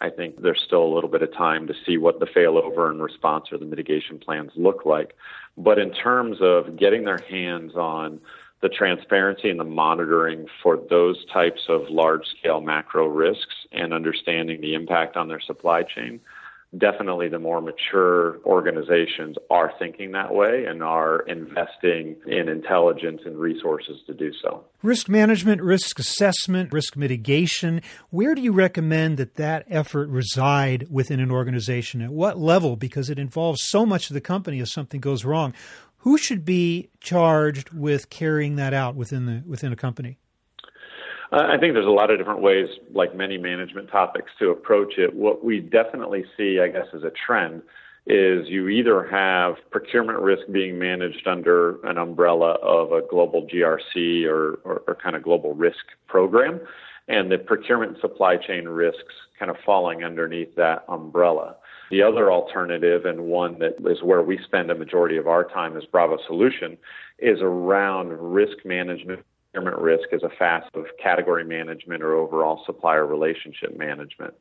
I 0.00 0.10
think 0.10 0.40
there's 0.40 0.62
still 0.64 0.82
a 0.82 0.92
little 0.94 1.10
bit 1.10 1.22
of 1.22 1.32
time 1.34 1.66
to 1.66 1.74
see 1.84 1.98
what 1.98 2.20
the 2.20 2.26
failover 2.26 2.90
and 2.90 3.02
response 3.02 3.46
or 3.52 3.58
the 3.58 3.66
mitigation 3.66 4.18
plans 4.18 4.52
look 4.56 4.86
like. 4.86 5.14
But 5.58 5.78
in 5.78 5.92
terms 5.92 6.38
of 6.40 6.76
getting 6.76 7.04
their 7.04 7.20
hands 7.28 7.74
on 7.74 8.20
the 8.62 8.68
transparency 8.68 9.50
and 9.50 9.60
the 9.60 9.64
monitoring 9.64 10.46
for 10.62 10.78
those 10.88 11.24
types 11.26 11.62
of 11.68 11.88
large 11.88 12.26
scale 12.26 12.60
macro 12.60 13.06
risks 13.06 13.54
and 13.72 13.92
understanding 13.92 14.60
the 14.60 14.74
impact 14.74 15.16
on 15.16 15.28
their 15.28 15.40
supply 15.40 15.82
chain, 15.82 16.20
definitely 16.78 17.28
the 17.28 17.38
more 17.38 17.60
mature 17.60 18.40
organizations 18.44 19.36
are 19.50 19.72
thinking 19.78 20.12
that 20.12 20.32
way 20.32 20.64
and 20.66 20.82
are 20.82 21.20
investing 21.22 22.16
in 22.26 22.48
intelligence 22.48 23.22
and 23.24 23.36
resources 23.36 24.00
to 24.06 24.14
do 24.14 24.32
so. 24.40 24.64
Risk 24.82 25.08
management, 25.08 25.60
risk 25.62 25.98
assessment, 25.98 26.72
risk 26.72 26.96
mitigation, 26.96 27.82
where 28.10 28.34
do 28.34 28.40
you 28.40 28.52
recommend 28.52 29.16
that 29.18 29.34
that 29.34 29.64
effort 29.68 30.08
reside 30.08 30.86
within 30.90 31.18
an 31.18 31.30
organization? 31.30 32.02
At 32.02 32.12
what 32.12 32.38
level? 32.38 32.76
Because 32.76 33.10
it 33.10 33.18
involves 33.18 33.64
so 33.64 33.84
much 33.84 34.08
of 34.08 34.14
the 34.14 34.20
company 34.20 34.60
if 34.60 34.68
something 34.68 35.00
goes 35.00 35.24
wrong. 35.24 35.52
Who 35.98 36.16
should 36.16 36.44
be 36.44 36.88
charged 37.00 37.70
with 37.70 38.08
carrying 38.08 38.56
that 38.56 38.72
out 38.72 38.94
within 38.94 39.26
the 39.26 39.42
within 39.46 39.70
a 39.70 39.76
company? 39.76 40.18
Uh, 41.32 41.46
I 41.48 41.58
think 41.58 41.74
there's 41.74 41.86
a 41.86 41.90
lot 41.90 42.10
of 42.10 42.18
different 42.18 42.40
ways, 42.40 42.68
like 42.92 43.14
many 43.14 43.38
management 43.38 43.88
topics, 43.90 44.32
to 44.40 44.50
approach 44.50 44.94
it. 44.98 45.14
What 45.14 45.44
we 45.44 45.60
definitely 45.60 46.24
see, 46.36 46.60
I 46.60 46.68
guess, 46.68 46.86
as 46.94 47.04
a 47.04 47.12
trend 47.26 47.62
is 48.06 48.48
you 48.48 48.68
either 48.68 49.06
have 49.08 49.54
procurement 49.70 50.18
risk 50.18 50.42
being 50.50 50.78
managed 50.78 51.28
under 51.28 51.80
an 51.86 51.98
umbrella 51.98 52.56
of 52.62 52.92
a 52.92 53.02
global 53.08 53.46
GRC 53.46 54.26
or, 54.26 54.54
or, 54.64 54.82
or 54.88 54.96
kind 55.00 55.14
of 55.14 55.22
global 55.22 55.54
risk 55.54 55.84
program, 56.08 56.60
and 57.06 57.30
the 57.30 57.38
procurement 57.38 58.00
supply 58.00 58.36
chain 58.36 58.66
risks 58.66 59.14
kind 59.38 59.50
of 59.50 59.56
falling 59.64 60.02
underneath 60.02 60.54
that 60.56 60.84
umbrella. 60.88 61.56
The 61.90 62.02
other 62.02 62.32
alternative, 62.32 63.04
and 63.04 63.20
one 63.22 63.58
that 63.58 63.76
is 63.88 64.02
where 64.02 64.22
we 64.22 64.38
spend 64.44 64.70
a 64.70 64.74
majority 64.74 65.16
of 65.16 65.28
our 65.28 65.44
time 65.44 65.76
as 65.76 65.84
Bravo 65.84 66.18
Solution, 66.26 66.76
is 67.18 67.38
around 67.40 68.08
risk 68.08 68.64
management 68.64 69.24
procurement 69.52 69.82
risk 69.82 70.12
as 70.12 70.22
a 70.22 70.30
facet 70.38 70.74
of 70.74 70.86
category 71.02 71.44
management 71.44 72.02
or 72.02 72.14
overall 72.14 72.62
supplier 72.66 73.06
relationship 73.06 73.76
management. 73.76 74.34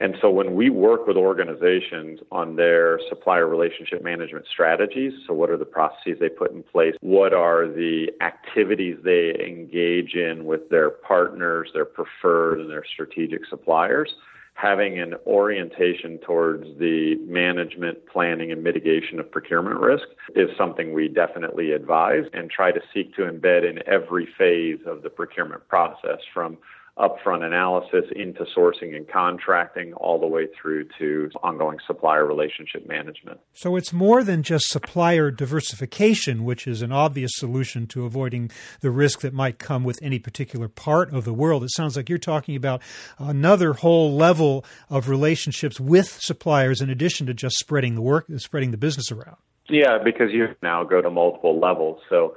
And 0.00 0.16
so 0.22 0.30
when 0.30 0.54
we 0.54 0.70
work 0.70 1.06
with 1.06 1.16
organizations 1.18 2.20
on 2.32 2.56
their 2.56 2.98
supplier 3.10 3.46
relationship 3.46 4.02
management 4.02 4.46
strategies, 4.50 5.12
so 5.26 5.34
what 5.34 5.50
are 5.50 5.58
the 5.58 5.66
processes 5.66 6.16
they 6.18 6.30
put 6.30 6.52
in 6.52 6.62
place? 6.62 6.94
What 7.00 7.34
are 7.34 7.68
the 7.68 8.10
activities 8.22 8.96
they 9.04 9.34
engage 9.46 10.14
in 10.14 10.46
with 10.46 10.70
their 10.70 10.90
partners, 10.90 11.70
their 11.74 11.84
preferred 11.84 12.60
and 12.60 12.70
their 12.70 12.84
strategic 12.90 13.44
suppliers? 13.46 14.14
Having 14.60 14.98
an 14.98 15.14
orientation 15.26 16.18
towards 16.18 16.64
the 16.78 17.16
management, 17.26 17.98
planning, 18.06 18.52
and 18.52 18.62
mitigation 18.62 19.18
of 19.18 19.30
procurement 19.30 19.80
risk 19.80 20.04
is 20.36 20.50
something 20.58 20.92
we 20.92 21.08
definitely 21.08 21.72
advise 21.72 22.24
and 22.32 22.50
try 22.50 22.70
to 22.70 22.80
seek 22.92 23.14
to 23.14 23.22
embed 23.22 23.68
in 23.68 23.80
every 23.88 24.28
phase 24.36 24.78
of 24.86 25.02
the 25.02 25.08
procurement 25.08 25.66
process 25.68 26.18
from 26.34 26.58
upfront 26.98 27.42
analysis 27.42 28.04
into 28.14 28.44
sourcing 28.56 28.94
and 28.94 29.08
contracting 29.08 29.94
all 29.94 30.20
the 30.20 30.26
way 30.26 30.46
through 30.60 30.86
to 30.98 31.30
ongoing 31.42 31.78
supplier 31.86 32.26
relationship 32.26 32.86
management. 32.86 33.40
So 33.52 33.76
it's 33.76 33.92
more 33.92 34.22
than 34.22 34.42
just 34.42 34.68
supplier 34.68 35.30
diversification, 35.30 36.44
which 36.44 36.66
is 36.66 36.82
an 36.82 36.92
obvious 36.92 37.30
solution 37.34 37.86
to 37.88 38.04
avoiding 38.04 38.50
the 38.80 38.90
risk 38.90 39.20
that 39.20 39.32
might 39.32 39.58
come 39.58 39.84
with 39.84 39.98
any 40.02 40.18
particular 40.18 40.68
part 40.68 41.12
of 41.14 41.24
the 41.24 41.32
world. 41.32 41.62
It 41.64 41.70
sounds 41.72 41.96
like 41.96 42.08
you're 42.08 42.18
talking 42.18 42.56
about 42.56 42.82
another 43.18 43.72
whole 43.72 44.14
level 44.14 44.64
of 44.90 45.08
relationships 45.08 45.80
with 45.80 46.18
suppliers 46.20 46.80
in 46.80 46.90
addition 46.90 47.26
to 47.26 47.34
just 47.34 47.56
spreading 47.56 47.94
the 47.94 48.02
work, 48.02 48.26
spreading 48.36 48.72
the 48.72 48.76
business 48.76 49.10
around. 49.10 49.36
Yeah, 49.68 49.98
because 50.02 50.32
you 50.32 50.48
now 50.62 50.84
go 50.84 51.00
to 51.00 51.10
multiple 51.10 51.58
levels. 51.58 52.00
So 52.08 52.34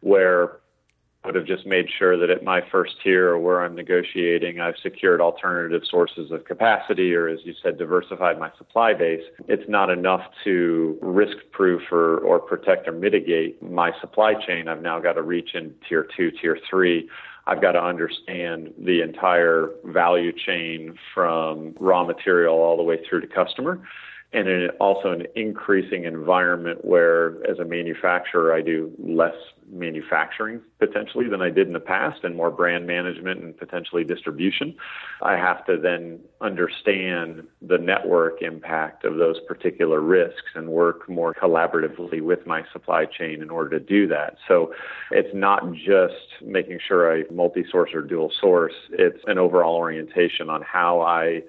where 0.00 0.58
would 1.24 1.34
have 1.34 1.46
just 1.46 1.66
made 1.66 1.86
sure 1.98 2.18
that 2.18 2.30
at 2.30 2.44
my 2.44 2.60
first 2.70 2.94
tier 3.02 3.30
or 3.30 3.38
where 3.38 3.62
I'm 3.62 3.74
negotiating, 3.74 4.60
I've 4.60 4.76
secured 4.82 5.20
alternative 5.20 5.82
sources 5.90 6.30
of 6.30 6.44
capacity 6.44 7.14
or, 7.14 7.28
as 7.28 7.38
you 7.44 7.54
said, 7.62 7.78
diversified 7.78 8.38
my 8.38 8.50
supply 8.58 8.92
base. 8.92 9.22
It's 9.48 9.68
not 9.68 9.90
enough 9.90 10.22
to 10.44 10.98
risk 11.00 11.36
proof 11.52 11.80
or, 11.90 12.18
or 12.18 12.38
protect 12.38 12.86
or 12.88 12.92
mitigate 12.92 13.62
my 13.62 13.92
supply 14.00 14.34
chain. 14.34 14.68
I've 14.68 14.82
now 14.82 15.00
got 15.00 15.14
to 15.14 15.22
reach 15.22 15.54
in 15.54 15.74
tier 15.88 16.06
two, 16.16 16.30
tier 16.30 16.58
three. 16.68 17.08
I've 17.46 17.60
got 17.60 17.72
to 17.72 17.82
understand 17.82 18.72
the 18.78 19.02
entire 19.02 19.70
value 19.84 20.32
chain 20.32 20.98
from 21.14 21.74
raw 21.78 22.04
material 22.04 22.54
all 22.56 22.76
the 22.76 22.82
way 22.82 22.98
through 23.08 23.20
to 23.20 23.26
customer 23.26 23.80
and 24.34 24.48
in 24.48 24.68
also 24.80 25.12
an 25.12 25.26
increasing 25.36 26.04
environment 26.04 26.84
where, 26.84 27.36
as 27.48 27.60
a 27.60 27.64
manufacturer, 27.64 28.52
I 28.52 28.62
do 28.62 28.92
less 28.98 29.36
manufacturing 29.70 30.60
potentially 30.78 31.28
than 31.28 31.40
I 31.40 31.50
did 31.50 31.68
in 31.68 31.72
the 31.72 31.80
past 31.80 32.24
and 32.24 32.36
more 32.36 32.50
brand 32.50 32.86
management 32.86 33.42
and 33.42 33.56
potentially 33.56 34.02
distribution. 34.02 34.74
I 35.22 35.36
have 35.36 35.64
to 35.66 35.78
then 35.78 36.18
understand 36.40 37.46
the 37.62 37.78
network 37.78 38.42
impact 38.42 39.04
of 39.04 39.16
those 39.16 39.36
particular 39.46 40.00
risks 40.00 40.50
and 40.56 40.68
work 40.68 41.08
more 41.08 41.32
collaboratively 41.32 42.20
with 42.20 42.44
my 42.44 42.62
supply 42.72 43.06
chain 43.06 43.40
in 43.40 43.50
order 43.50 43.78
to 43.78 43.84
do 43.84 44.08
that. 44.08 44.36
So 44.48 44.74
it's 45.12 45.34
not 45.34 45.72
just 45.74 46.42
making 46.44 46.80
sure 46.86 47.16
I 47.16 47.22
multi 47.32 47.64
source 47.70 47.90
or 47.94 48.02
dual 48.02 48.32
source, 48.40 48.74
it's 48.90 49.22
an 49.26 49.38
overall 49.38 49.76
orientation 49.76 50.50
on 50.50 50.62
how 50.62 51.00
I 51.00 51.42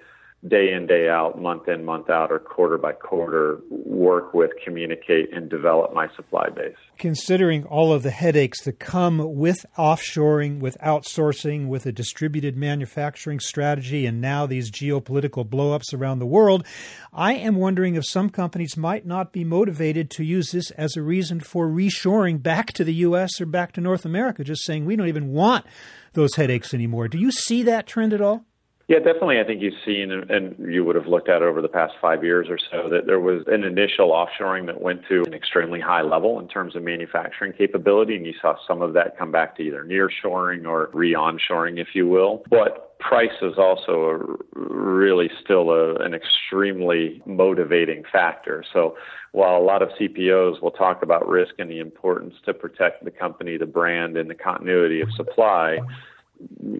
day 0.48 0.74
in, 0.74 0.86
day 0.86 1.10
out, 1.10 1.42
month 1.42 1.68
in, 1.68 1.84
month 1.84 2.10
out, 2.10 2.32
or 2.32 2.40
quarter 2.40 2.78
by 2.78 2.92
quarter, 2.92 3.60
work 3.70 4.34
with, 4.34 4.52
communicate, 4.64 5.34
and 5.34 5.50
develop 5.50 5.94
my 5.94 6.08
supply 6.16 6.50
base. 6.50 6.76
Considering 6.98 7.64
all 7.66 7.92
of 7.92 8.04
the 8.04 8.12
headaches 8.12 8.64
that 8.64 8.80
come 8.80 9.36
with 9.36 9.66
offshoring, 9.78 10.60
with 10.60 10.78
outsourcing, 10.84 11.68
with 11.68 11.86
a 11.86 11.92
distributed 11.92 12.56
manufacturing 12.56 13.40
strategy, 13.40 14.06
and 14.06 14.22
now 14.22 14.46
these 14.46 14.70
geopolitical 14.70 15.48
blowups 15.48 15.94
around 15.94 16.20
the 16.20 16.26
world, 16.26 16.66
I 17.14 17.34
am 17.34 17.56
wondering 17.56 17.96
if 17.96 18.06
some 18.06 18.30
companies 18.30 18.78
might 18.78 19.06
not 19.06 19.32
be 19.32 19.44
motivated 19.44 20.10
to 20.12 20.24
use 20.24 20.52
this 20.52 20.72
as 20.72 20.96
a 20.96 21.02
reason 21.02 21.40
for 21.40 21.68
reshoring 21.68 22.42
back 22.42 22.72
to 22.74 22.84
the 22.84 22.94
U.S. 22.96 23.42
or 23.42 23.46
back 23.46 23.72
to 23.74 23.82
North 23.82 24.06
America, 24.06 24.44
just 24.44 24.64
saying 24.64 24.86
we 24.86 24.96
don't 24.96 25.08
even 25.08 25.32
want 25.32 25.66
those 26.14 26.36
headaches 26.36 26.74
anymore. 26.74 27.08
Do 27.08 27.18
you 27.18 27.32
see 27.32 27.64
that 27.64 27.88
trend 27.88 28.14
at 28.14 28.22
all? 28.22 28.46
Yeah, 28.88 29.00
definitely. 29.00 29.40
I 29.40 29.44
think 29.44 29.64
you've 29.64 29.74
seen, 29.84 30.12
and 30.12 30.56
you 30.72 30.86
would 30.86 30.96
have 30.96 31.08
looked 31.08 31.28
at 31.28 31.42
over 31.42 31.60
the 31.60 31.68
past 31.68 31.96
five 32.00 32.24
years 32.24 32.48
or 32.50 32.60
so, 32.60 32.88
that 32.90 33.08
there 33.08 33.20
was 33.20 33.42
an 33.48 33.64
initial 33.64 34.12
offshoring 34.12 34.68
that 34.68 34.80
went 34.80 35.02
to 35.10 35.24
an 35.26 35.34
extremely 35.34 35.80
high 35.80 36.04
level 36.04 36.40
in 36.40 36.48
terms 36.48 36.76
of 36.76 36.84
manufacturing 36.84 37.52
capability, 37.52 38.16
and 38.16 38.28
you 38.28 38.34
saw 38.40 38.56
some 38.68 38.84
of 38.84 38.94
that 38.94 39.18
come 39.18 39.32
back 39.32 39.58
to 39.58 39.64
either 39.64 39.84
nearshoring 39.84 40.68
or 40.68 40.92
re-onshoring, 40.94 41.80
if 41.80 41.90
you 41.96 42.08
will. 42.08 42.44
But 42.48 43.00
price 43.00 43.42
is 43.42 43.58
also 43.58 44.38
a, 44.56 44.60
really 44.60 45.32
still 45.44 45.72
a, 45.72 45.96
an 45.96 46.14
extremely 46.14 47.24
motivating 47.26 48.04
factor. 48.12 48.64
So 48.72 48.98
while 49.32 49.58
a 49.58 49.64
lot 49.64 49.82
of 49.82 49.90
CPOs 50.00 50.62
will 50.62 50.72
talk 50.72 51.02
about 51.02 51.28
risk 51.28 51.56
and 51.58 51.72
the 51.72 51.80
importance 51.80 52.36
to 52.46 52.54
protect 52.54 53.04
the 53.04 53.12
company, 53.12 53.58
the 53.58 53.66
brand, 53.66 54.16
and 54.16 54.30
the 54.30 54.36
continuity 54.36 55.02
of 55.02 55.12
supply 55.14 55.80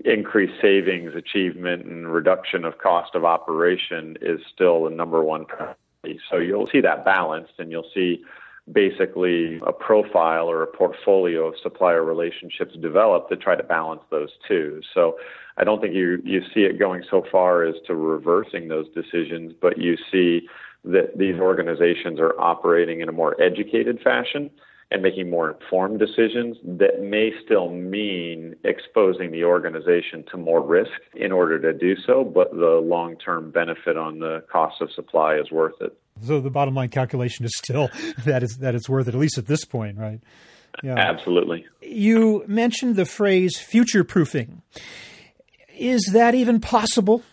increased 0.04 0.62
savings, 0.62 1.14
achievement, 1.16 1.86
and 1.86 2.12
reduction 2.12 2.66
of 2.66 2.78
cost 2.78 3.16
of 3.16 3.24
operation 3.26 4.18
is 4.22 4.40
still 4.54 4.84
the 4.84 4.90
number 4.90 5.24
one 5.24 5.46
priority. 5.46 6.20
So 6.30 6.38
you'll 6.38 6.68
see 6.68 6.82
that 6.82 7.06
balanced, 7.06 7.54
and 7.58 7.72
you'll 7.72 7.90
see 7.94 8.24
basically 8.72 9.60
a 9.66 9.72
profile 9.72 10.50
or 10.50 10.64
a 10.64 10.68
portfolio 10.68 11.48
of 11.48 11.56
supplier 11.62 12.04
relationships 12.04 12.76
develop 12.82 13.30
to 13.30 13.36
try 13.36 13.56
to 13.56 13.64
balance 13.64 14.02
those 14.10 14.30
two. 14.48 14.82
So 14.94 15.18
I 15.58 15.64
don't 15.64 15.82
think 15.82 15.94
you 15.94 16.22
you 16.24 16.42
see 16.54 16.62
it 16.62 16.80
going 16.80 17.04
so 17.10 17.24
far 17.32 17.64
as 17.64 17.76
to 17.88 17.96
reversing 17.96 18.68
those 18.68 18.88
decisions, 18.90 19.54
but 19.60 19.78
you 19.78 19.98
see 20.12 20.48
that 20.84 21.18
these 21.18 21.40
organizations 21.40 22.20
are 22.20 22.40
operating 22.40 23.02
in 23.02 23.10
a 23.10 23.12
more 23.12 23.40
educated 23.42 24.02
fashion 24.02 24.52
and 24.92 25.02
making 25.02 25.30
more 25.30 25.52
informed 25.52 26.00
decisions 26.00 26.58
that 26.64 27.02
may 27.02 27.32
still 27.44 27.70
mean 27.70 28.56
exposing 28.64 29.32
the 29.32 29.44
organization 29.44 30.24
to 30.32 30.38
more 30.38 30.62
risk 30.62 30.92
in 31.16 31.32
order 31.32 31.60
to 31.60 31.78
do 31.78 31.96
so, 32.06 32.24
but 32.24 32.52
the 32.52 32.82
long 32.84 33.18
term 33.18 33.52
benefit 33.52 33.98
on 33.98 34.20
the 34.20 34.44
cost 34.52 34.82
of 34.82 34.92
supply 34.92 35.36
is 35.36 35.52
worth 35.52 35.74
it. 35.82 35.98
So 36.22 36.40
the 36.40 36.50
bottom 36.52 36.76
line 36.76 36.90
calculation 36.90 37.46
is 37.46 37.54
still 37.58 37.90
that 38.26 38.44
is 38.44 38.58
that 38.58 38.76
it's 38.76 38.88
worth 38.88 39.08
it, 39.08 39.16
at 39.16 39.20
least 39.20 39.38
at 39.38 39.48
this 39.48 39.66
point, 39.66 39.98
right? 39.98 40.22
Yeah. 40.84 40.96
Absolutely. 40.98 41.66
You 41.82 42.44
mentioned 42.48 42.96
the 42.96 43.06
phrase 43.06 43.58
future 43.58 44.04
proofing. 44.04 44.62
Is 45.78 46.10
that 46.14 46.36
even 46.36 46.60
possible? 46.60 47.24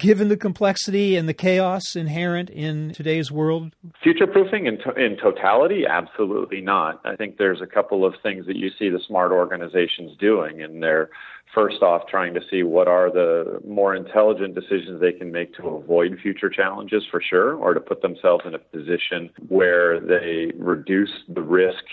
Given 0.00 0.28
the 0.28 0.36
complexity 0.36 1.14
and 1.14 1.28
the 1.28 1.34
chaos 1.34 1.94
inherent 1.94 2.50
in 2.50 2.92
today's 2.92 3.30
world? 3.30 3.74
Future 4.02 4.26
proofing 4.26 4.66
in, 4.66 4.78
to- 4.78 4.94
in 4.94 5.16
totality? 5.16 5.84
Absolutely 5.86 6.60
not. 6.60 7.00
I 7.04 7.14
think 7.14 7.36
there's 7.36 7.60
a 7.60 7.66
couple 7.66 8.04
of 8.04 8.14
things 8.22 8.46
that 8.46 8.56
you 8.56 8.70
see 8.78 8.88
the 8.88 8.98
smart 9.06 9.30
organizations 9.30 10.16
doing, 10.18 10.62
and 10.62 10.82
they're 10.82 11.10
first 11.54 11.82
off 11.82 12.06
trying 12.08 12.32
to 12.34 12.40
see 12.50 12.62
what 12.62 12.88
are 12.88 13.10
the 13.10 13.60
more 13.66 13.94
intelligent 13.94 14.54
decisions 14.54 15.00
they 15.00 15.12
can 15.12 15.30
make 15.30 15.54
to 15.54 15.68
avoid 15.68 16.18
future 16.20 16.48
challenges 16.48 17.04
for 17.10 17.20
sure, 17.20 17.54
or 17.54 17.74
to 17.74 17.80
put 17.80 18.02
themselves 18.02 18.44
in 18.46 18.54
a 18.54 18.58
position 18.58 19.30
where 19.48 20.00
they 20.00 20.52
reduce 20.56 21.12
the 21.28 21.42
risk 21.42 21.84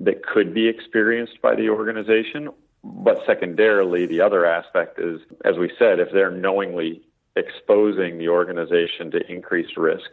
that 0.00 0.26
could 0.26 0.52
be 0.52 0.66
experienced 0.68 1.40
by 1.40 1.54
the 1.54 1.68
organization. 1.68 2.48
But 2.82 3.18
secondarily, 3.26 4.06
the 4.06 4.20
other 4.20 4.46
aspect 4.46 4.98
is, 4.98 5.20
as 5.44 5.56
we 5.56 5.72
said, 5.78 5.98
if 5.98 6.08
they're 6.12 6.30
knowingly 6.30 7.02
exposing 7.36 8.18
the 8.18 8.28
organization 8.28 9.10
to 9.10 9.30
increased 9.30 9.76
risk 9.76 10.10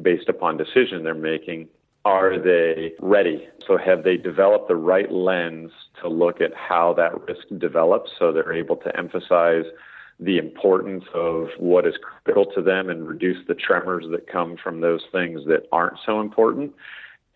based 0.00 0.28
upon 0.28 0.56
decision 0.56 1.02
they're 1.02 1.14
making. 1.14 1.68
Are 2.04 2.38
they 2.38 2.92
ready? 3.00 3.48
So 3.66 3.76
have 3.76 4.04
they 4.04 4.16
developed 4.16 4.68
the 4.68 4.76
right 4.76 5.10
lens 5.10 5.72
to 6.02 6.08
look 6.08 6.40
at 6.40 6.54
how 6.54 6.92
that 6.94 7.26
risk 7.26 7.46
develops 7.58 8.12
so 8.18 8.30
they're 8.30 8.52
able 8.52 8.76
to 8.76 8.96
emphasize 8.96 9.64
the 10.20 10.38
importance 10.38 11.04
of 11.14 11.48
what 11.58 11.86
is 11.86 11.94
critical 12.00 12.46
to 12.54 12.62
them 12.62 12.88
and 12.88 13.08
reduce 13.08 13.44
the 13.48 13.54
tremors 13.54 14.06
that 14.10 14.28
come 14.28 14.56
from 14.56 14.80
those 14.80 15.02
things 15.10 15.42
that 15.46 15.66
aren't 15.72 15.98
so 16.06 16.20
important? 16.20 16.72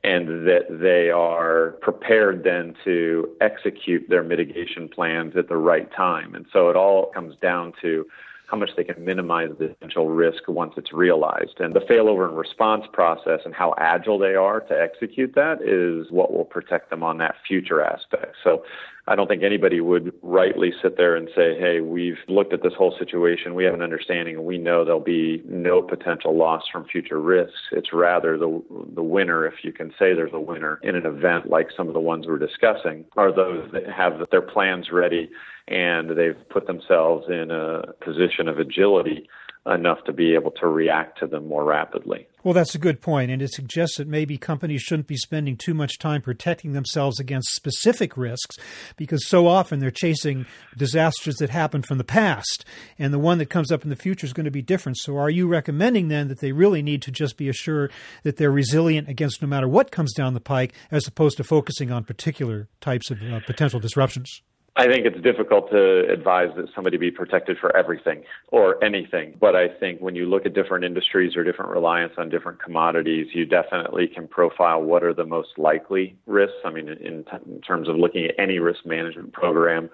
And 0.02 0.46
that 0.46 0.66
they 0.70 1.10
are 1.10 1.76
prepared 1.82 2.42
then 2.42 2.74
to 2.84 3.36
execute 3.42 4.08
their 4.08 4.22
mitigation 4.22 4.88
plans 4.88 5.36
at 5.36 5.48
the 5.48 5.58
right 5.58 5.92
time. 5.92 6.34
And 6.34 6.46
so 6.52 6.70
it 6.70 6.76
all 6.76 7.10
comes 7.12 7.36
down 7.36 7.74
to 7.82 8.06
how 8.50 8.56
much 8.56 8.70
they 8.76 8.84
can 8.84 9.04
minimize 9.04 9.50
the 9.58 9.68
potential 9.68 10.08
risk 10.08 10.48
once 10.48 10.74
it's 10.76 10.92
realized. 10.92 11.60
And 11.60 11.72
the 11.72 11.80
failover 11.80 12.28
and 12.28 12.36
response 12.36 12.84
process 12.92 13.40
and 13.44 13.54
how 13.54 13.74
agile 13.78 14.18
they 14.18 14.34
are 14.34 14.60
to 14.60 14.74
execute 14.74 15.34
that 15.36 15.62
is 15.62 16.10
what 16.10 16.32
will 16.32 16.44
protect 16.44 16.90
them 16.90 17.02
on 17.02 17.18
that 17.18 17.36
future 17.46 17.80
aspect. 17.80 18.34
So 18.42 18.64
I 19.10 19.16
don't 19.16 19.26
think 19.26 19.42
anybody 19.42 19.80
would 19.80 20.12
rightly 20.22 20.72
sit 20.80 20.96
there 20.96 21.16
and 21.16 21.28
say, 21.34 21.58
hey, 21.58 21.80
we've 21.80 22.18
looked 22.28 22.52
at 22.52 22.62
this 22.62 22.74
whole 22.78 22.94
situation, 22.96 23.56
we 23.56 23.64
have 23.64 23.74
an 23.74 23.82
understanding, 23.82 24.36
and 24.36 24.44
we 24.44 24.56
know 24.56 24.84
there'll 24.84 25.00
be 25.00 25.42
no 25.48 25.82
potential 25.82 26.36
loss 26.36 26.62
from 26.70 26.84
future 26.84 27.20
risks. 27.20 27.58
It's 27.72 27.92
rather 27.92 28.38
the, 28.38 28.62
the 28.94 29.02
winner, 29.02 29.44
if 29.44 29.64
you 29.64 29.72
can 29.72 29.90
say 29.98 30.14
there's 30.14 30.32
a 30.32 30.38
winner 30.38 30.78
in 30.84 30.94
an 30.94 31.06
event 31.06 31.50
like 31.50 31.70
some 31.76 31.88
of 31.88 31.94
the 31.94 32.00
ones 32.00 32.28
we're 32.28 32.38
discussing, 32.38 33.04
are 33.16 33.34
those 33.34 33.68
that 33.72 33.90
have 33.90 34.12
their 34.30 34.42
plans 34.42 34.92
ready 34.92 35.28
and 35.66 36.16
they've 36.16 36.48
put 36.48 36.68
themselves 36.68 37.26
in 37.28 37.50
a 37.50 37.92
position 38.04 38.46
of 38.46 38.60
agility 38.60 39.28
enough 39.66 40.02
to 40.04 40.12
be 40.12 40.34
able 40.34 40.50
to 40.52 40.66
react 40.66 41.18
to 41.18 41.26
them 41.26 41.46
more 41.46 41.64
rapidly. 41.64 42.26
Well, 42.42 42.54
that's 42.54 42.74
a 42.74 42.78
good 42.78 43.02
point, 43.02 43.30
and 43.30 43.42
it 43.42 43.52
suggests 43.52 43.98
that 43.98 44.08
maybe 44.08 44.38
companies 44.38 44.80
shouldn't 44.80 45.06
be 45.06 45.18
spending 45.18 45.58
too 45.58 45.74
much 45.74 45.98
time 45.98 46.22
protecting 46.22 46.72
themselves 46.72 47.20
against 47.20 47.54
specific 47.54 48.16
risks 48.16 48.56
because 48.96 49.26
so 49.26 49.46
often 49.46 49.78
they're 49.78 49.90
chasing 49.90 50.46
disasters 50.74 51.36
that 51.36 51.50
happened 51.50 51.84
from 51.84 51.98
the 51.98 52.04
past, 52.04 52.64
and 52.98 53.12
the 53.12 53.18
one 53.18 53.36
that 53.36 53.50
comes 53.50 53.70
up 53.70 53.84
in 53.84 53.90
the 53.90 53.96
future 53.96 54.24
is 54.24 54.32
going 54.32 54.44
to 54.44 54.50
be 54.50 54.62
different. 54.62 54.96
So, 54.96 55.18
are 55.18 55.28
you 55.28 55.46
recommending 55.46 56.08
then 56.08 56.28
that 56.28 56.40
they 56.40 56.52
really 56.52 56.80
need 56.80 57.02
to 57.02 57.10
just 57.10 57.36
be 57.36 57.50
assured 57.50 57.92
that 58.22 58.38
they're 58.38 58.50
resilient 58.50 59.08
against 59.08 59.42
no 59.42 59.48
matter 59.48 59.68
what 59.68 59.90
comes 59.90 60.14
down 60.14 60.32
the 60.32 60.40
pike 60.40 60.72
as 60.90 61.06
opposed 61.06 61.36
to 61.36 61.44
focusing 61.44 61.92
on 61.92 62.04
particular 62.04 62.68
types 62.80 63.10
of 63.10 63.22
uh, 63.22 63.40
potential 63.46 63.80
disruptions? 63.80 64.40
I 64.80 64.86
think 64.86 65.04
it's 65.04 65.20
difficult 65.20 65.70
to 65.72 66.10
advise 66.10 66.48
that 66.56 66.68
somebody 66.74 66.96
be 66.96 67.10
protected 67.10 67.58
for 67.58 67.76
everything 67.76 68.22
or 68.48 68.82
anything. 68.82 69.34
But 69.38 69.54
I 69.54 69.68
think 69.68 70.00
when 70.00 70.14
you 70.14 70.24
look 70.24 70.46
at 70.46 70.54
different 70.54 70.84
industries 70.84 71.36
or 71.36 71.44
different 71.44 71.70
reliance 71.70 72.14
on 72.16 72.30
different 72.30 72.62
commodities, 72.62 73.26
you 73.34 73.44
definitely 73.44 74.06
can 74.06 74.26
profile 74.26 74.80
what 74.80 75.04
are 75.04 75.12
the 75.12 75.26
most 75.26 75.50
likely 75.58 76.16
risks. 76.24 76.56
I 76.64 76.70
mean, 76.70 76.88
in, 76.88 77.24
t- 77.24 77.44
in 77.46 77.60
terms 77.60 77.90
of 77.90 77.96
looking 77.96 78.24
at 78.24 78.34
any 78.38 78.58
risk 78.58 78.86
management 78.86 79.34
program, 79.34 79.90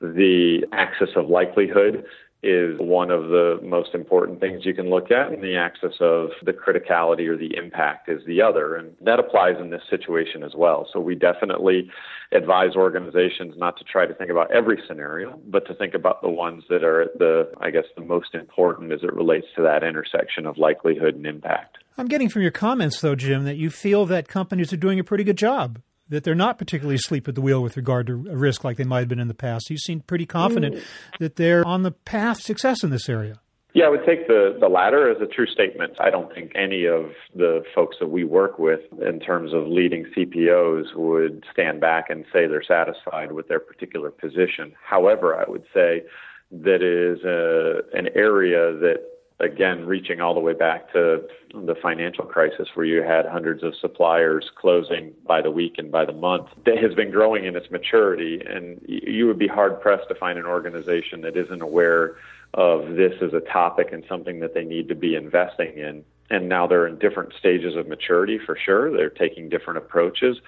the 0.00 0.66
axis 0.72 1.10
of 1.14 1.28
likelihood 1.28 2.04
is 2.44 2.78
one 2.78 3.10
of 3.10 3.28
the 3.28 3.58
most 3.62 3.94
important 3.94 4.38
things 4.38 4.64
you 4.64 4.74
can 4.74 4.90
look 4.90 5.10
at, 5.10 5.32
and 5.32 5.42
the 5.42 5.56
axis 5.56 5.94
of 6.00 6.28
the 6.42 6.52
criticality 6.52 7.26
or 7.26 7.36
the 7.36 7.56
impact 7.56 8.08
is 8.08 8.20
the 8.26 8.42
other. 8.42 8.76
And 8.76 8.94
that 9.00 9.18
applies 9.18 9.56
in 9.58 9.70
this 9.70 9.82
situation 9.88 10.42
as 10.44 10.52
well. 10.54 10.86
So 10.92 11.00
we 11.00 11.14
definitely 11.14 11.90
advise 12.32 12.76
organizations 12.76 13.54
not 13.56 13.78
to 13.78 13.84
try 13.84 14.06
to 14.06 14.14
think 14.14 14.30
about 14.30 14.52
every 14.52 14.80
scenario, 14.86 15.40
but 15.46 15.66
to 15.66 15.74
think 15.74 15.94
about 15.94 16.20
the 16.20 16.28
ones 16.28 16.64
that 16.68 16.84
are 16.84 17.06
the, 17.18 17.50
I 17.60 17.70
guess, 17.70 17.84
the 17.96 18.04
most 18.04 18.34
important 18.34 18.92
as 18.92 19.00
it 19.02 19.14
relates 19.14 19.46
to 19.56 19.62
that 19.62 19.82
intersection 19.82 20.46
of 20.46 20.58
likelihood 20.58 21.14
and 21.14 21.26
impact. 21.26 21.78
I'm 21.96 22.08
getting 22.08 22.28
from 22.28 22.42
your 22.42 22.50
comments, 22.50 23.00
though, 23.00 23.14
Jim, 23.14 23.44
that 23.44 23.56
you 23.56 23.70
feel 23.70 24.04
that 24.06 24.28
companies 24.28 24.72
are 24.72 24.76
doing 24.76 24.98
a 24.98 25.04
pretty 25.04 25.24
good 25.24 25.38
job 25.38 25.80
that 26.08 26.24
they're 26.24 26.34
not 26.34 26.58
particularly 26.58 26.96
asleep 26.96 27.28
at 27.28 27.34
the 27.34 27.40
wheel 27.40 27.62
with 27.62 27.76
regard 27.76 28.06
to 28.06 28.14
risk 28.14 28.64
like 28.64 28.76
they 28.76 28.84
might 28.84 29.00
have 29.00 29.08
been 29.08 29.20
in 29.20 29.28
the 29.28 29.34
past. 29.34 29.70
You 29.70 29.78
seem 29.78 30.00
pretty 30.00 30.26
confident 30.26 30.76
mm. 30.76 30.84
that 31.18 31.36
they're 31.36 31.66
on 31.66 31.82
the 31.82 31.92
path 31.92 32.38
to 32.38 32.42
success 32.42 32.82
in 32.82 32.90
this 32.90 33.08
area. 33.08 33.40
Yeah, 33.74 33.86
I 33.86 33.88
would 33.88 34.06
take 34.06 34.28
the, 34.28 34.56
the 34.60 34.68
latter 34.68 35.10
as 35.10 35.20
a 35.20 35.26
true 35.26 35.48
statement. 35.48 35.94
I 35.98 36.08
don't 36.08 36.32
think 36.32 36.52
any 36.54 36.86
of 36.86 37.06
the 37.34 37.64
folks 37.74 37.96
that 37.98 38.06
we 38.06 38.22
work 38.22 38.56
with 38.56 38.80
in 39.04 39.18
terms 39.18 39.52
of 39.52 39.66
leading 39.66 40.06
CPOs 40.16 40.94
would 40.94 41.44
stand 41.52 41.80
back 41.80 42.08
and 42.08 42.24
say 42.32 42.46
they're 42.46 42.62
satisfied 42.62 43.32
with 43.32 43.48
their 43.48 43.58
particular 43.58 44.12
position. 44.12 44.74
However, 44.80 45.34
I 45.34 45.50
would 45.50 45.64
say 45.74 46.04
that 46.52 46.82
is 46.82 47.24
a, 47.24 47.98
an 47.98 48.10
area 48.14 48.78
that 48.78 49.02
again, 49.40 49.86
reaching 49.86 50.20
all 50.20 50.34
the 50.34 50.40
way 50.40 50.52
back 50.52 50.92
to 50.92 51.26
the 51.52 51.74
financial 51.82 52.24
crisis 52.24 52.68
where 52.74 52.86
you 52.86 53.02
had 53.02 53.26
hundreds 53.26 53.62
of 53.62 53.74
suppliers 53.80 54.50
closing 54.56 55.12
by 55.26 55.42
the 55.42 55.50
week 55.50 55.74
and 55.78 55.90
by 55.90 56.04
the 56.04 56.12
month, 56.12 56.46
that 56.64 56.78
has 56.78 56.94
been 56.94 57.10
growing 57.10 57.44
in 57.44 57.56
its 57.56 57.70
maturity. 57.70 58.40
And 58.46 58.80
you 58.86 59.26
would 59.26 59.38
be 59.38 59.48
hard 59.48 59.80
pressed 59.80 60.08
to 60.08 60.14
find 60.14 60.38
an 60.38 60.46
organization 60.46 61.20
that 61.22 61.36
isn't 61.36 61.62
aware 61.62 62.16
of 62.54 62.94
this 62.94 63.14
as 63.20 63.32
a 63.32 63.40
topic 63.40 63.88
and 63.92 64.04
something 64.08 64.40
that 64.40 64.54
they 64.54 64.64
need 64.64 64.88
to 64.88 64.94
be 64.94 65.16
investing 65.16 65.76
in. 65.76 66.04
And 66.30 66.48
now 66.48 66.66
they're 66.66 66.86
in 66.86 66.98
different 66.98 67.34
stages 67.38 67.76
of 67.76 67.86
maturity 67.86 68.38
for 68.38 68.56
sure. 68.56 68.90
They're 68.90 69.10
taking 69.10 69.48
different 69.48 69.78
approaches. 69.78 70.38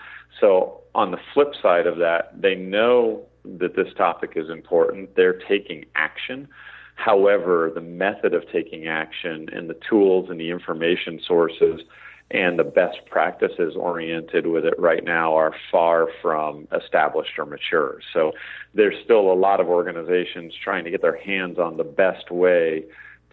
So, 0.40 0.81
on 0.94 1.11
the 1.11 1.18
flip 1.35 1.53
side 1.61 1.87
of 1.87 1.99
that, 1.99 2.40
they 2.40 2.55
know 2.55 3.27
that 3.59 3.77
this 3.77 3.92
topic 3.96 4.33
is 4.37 4.49
important. 4.49 5.14
They're 5.16 5.38
taking 5.38 5.85
action. 5.94 6.49
However, 6.96 7.70
the 7.72 7.80
method 7.80 8.35
of 8.35 8.50
taking 8.50 8.88
action 8.88 9.48
and 9.52 9.70
the 9.70 9.76
tools 9.88 10.28
and 10.28 10.40
the 10.40 10.50
information 10.50 11.20
sources 11.24 11.82
and 12.30 12.59
the 12.59 12.64
best 12.64 12.98
practices 13.09 13.76
oriented 13.76 14.46
with 14.46 14.64
it 14.64 14.74
right 14.78 15.04
now 15.04 15.37
are 15.37 15.54
far 15.70 16.09
from 16.20 16.66
established 16.72 17.38
or 17.38 17.46
mature. 17.46 18.00
So 18.12 18.32
there's 18.74 18.96
still 19.04 19.30
a 19.30 19.35
lot 19.35 19.61
of 19.61 19.68
organizations 19.68 20.52
trying 20.54 20.85
to 20.85 20.90
get 20.90 21.02
their 21.02 21.16
hands 21.16 21.59
on 21.59 21.76
the 21.76 21.85
best 21.85 22.30
way 22.32 22.85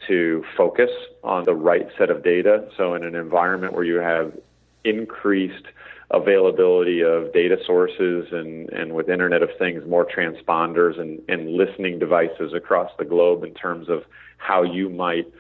to 0.08 0.44
focus 0.56 0.92
on 1.24 1.46
the 1.46 1.56
right 1.56 1.88
set 1.98 2.12
of 2.12 2.24
data. 2.24 2.70
So 2.78 2.94
in 2.94 3.04
an 3.04 3.16
environment 3.16 3.74
where 3.74 3.86
you 3.86 3.96
have 3.96 4.38
increased 4.84 5.66
availability 6.12 7.02
of 7.02 7.34
data 7.34 7.58
sources 7.66 8.28
and, 8.32 8.70
and 8.70 8.94
with 8.94 9.10
Internet 9.10 9.42
of 9.42 9.50
Things, 9.58 9.84
more 9.88 10.06
transponders 10.06 11.00
and, 11.00 11.22
and 11.28 11.54
listening 11.54 12.00
devices 12.00 12.54
across 12.54 12.92
the 13.00 13.06
globe 13.06 13.44
in 13.44 13.54
terms 13.54 13.90
of 13.90 14.04
how 14.38 14.64
you 14.64 14.90
might 14.90 15.32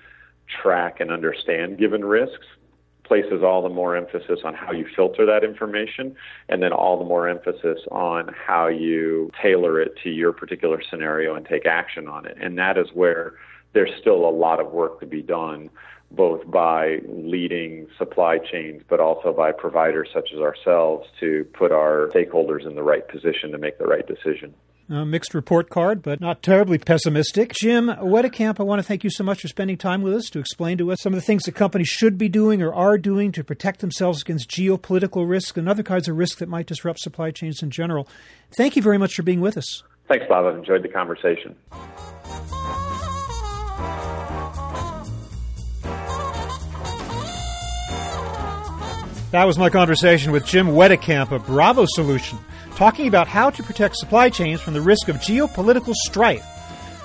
track 0.62 1.00
and 1.00 1.12
understand 1.12 1.78
given 1.78 2.04
risks 2.04 2.46
places 3.04 3.44
all 3.44 3.62
the 3.62 3.70
more 3.70 3.96
emphasis 3.96 4.40
on 4.44 4.54
how 4.54 4.72
you 4.72 4.86
filter 4.96 5.26
that 5.26 5.44
information 5.44 6.16
and 6.50 6.64
then 6.64 6.72
all 6.72 6.98
the 6.98 7.06
more 7.06 7.28
emphasis 7.28 7.80
on 7.92 8.34
how 8.34 8.68
you 8.68 9.30
tailor 9.42 9.80
it 9.80 9.94
to 10.02 10.10
your 10.10 10.32
particular 10.32 10.82
scenario 10.90 11.36
and 11.36 11.46
take 11.46 11.66
action 11.66 12.08
on 12.08 12.26
it. 12.26 12.38
And 12.40 12.58
that 12.58 12.78
is 12.78 12.88
where 12.94 13.34
there's 13.74 13.92
still 14.00 14.28
a 14.28 14.32
lot 14.32 14.60
of 14.60 14.72
work 14.72 15.00
to 15.02 15.06
be 15.06 15.22
done 15.22 15.70
both 16.14 16.50
by 16.50 17.00
leading 17.08 17.88
supply 17.98 18.38
chains, 18.38 18.84
but 18.88 19.00
also 19.00 19.34
by 19.34 19.52
providers 19.52 20.10
such 20.14 20.30
as 20.34 20.40
ourselves 20.40 21.08
to 21.20 21.46
put 21.54 21.72
our 21.72 22.10
stakeholders 22.14 22.68
in 22.68 22.76
the 22.76 22.84
right 22.84 23.08
position 23.08 23.52
to 23.52 23.58
make 23.58 23.80
the 23.80 23.86
right 23.86 24.08
decision. 24.08 24.54
A 24.90 25.06
mixed 25.06 25.34
report 25.34 25.70
card, 25.70 26.04
but 26.04 26.20
not 26.20 26.44
terribly 26.44 26.78
pessimistic. 26.78 27.54
Jim 27.54 27.88
Wetekamp, 27.88 28.60
I 28.60 28.64
want 28.64 28.80
to 28.80 28.84
thank 28.84 29.04
you 29.04 29.10
so 29.10 29.24
much 29.24 29.42
for 29.42 29.48
spending 29.48 29.78
time 29.78 30.02
with 30.02 30.14
us 30.14 30.30
to 30.32 30.40
explain 30.40 30.78
to 30.78 30.92
us 30.92 31.02
some 31.02 31.14
of 31.14 31.18
the 31.18 31.26
things 31.26 31.44
that 31.44 31.54
companies 31.54 31.88
should 31.88 32.18
be 32.18 32.28
doing 32.28 32.62
or 32.62 32.74
are 32.74 32.98
doing 32.98 33.32
to 33.32 33.44
protect 33.44 33.80
themselves 33.80 34.22
against 34.22 34.50
geopolitical 34.50 35.28
risk 35.28 35.58
and 35.58 35.70
other 35.70 35.84
kinds 35.84 36.10
of 36.10 36.18
risks 36.18 36.40
that 36.40 36.50
might 36.50 36.68
disrupt 36.68 37.00
supply 37.00 37.32
chains 37.32 37.64
in 37.64 37.72
general. 37.72 38.08
Thank 38.56 38.76
you 38.76 38.82
very 38.82 38.98
much 38.98 39.16
for 39.16 39.24
being 39.24 39.42
with 39.42 39.58
us. 39.58 39.84
Thanks, 40.10 40.26
Bob. 40.28 40.46
I've 40.46 40.58
enjoyed 40.58 40.84
the 40.84 40.90
conversation. 40.90 41.56
That 49.34 49.44
was 49.46 49.58
my 49.58 49.70
conversation 49.72 50.32
with 50.32 50.46
Jim 50.46 50.68
Wetekamp 50.68 51.32
of 51.32 51.48
Bravo 51.48 51.86
Solution, 51.88 52.38
talking 52.76 53.08
about 53.08 53.28
how 53.28 53.50
to 53.50 53.64
protect 53.64 53.98
supply 53.98 54.30
chains 54.30 54.62
from 54.62 54.76
the 54.76 54.82
risk 54.82 55.10
of 55.10 55.16
geopolitical 55.16 55.96
strife. 56.06 56.46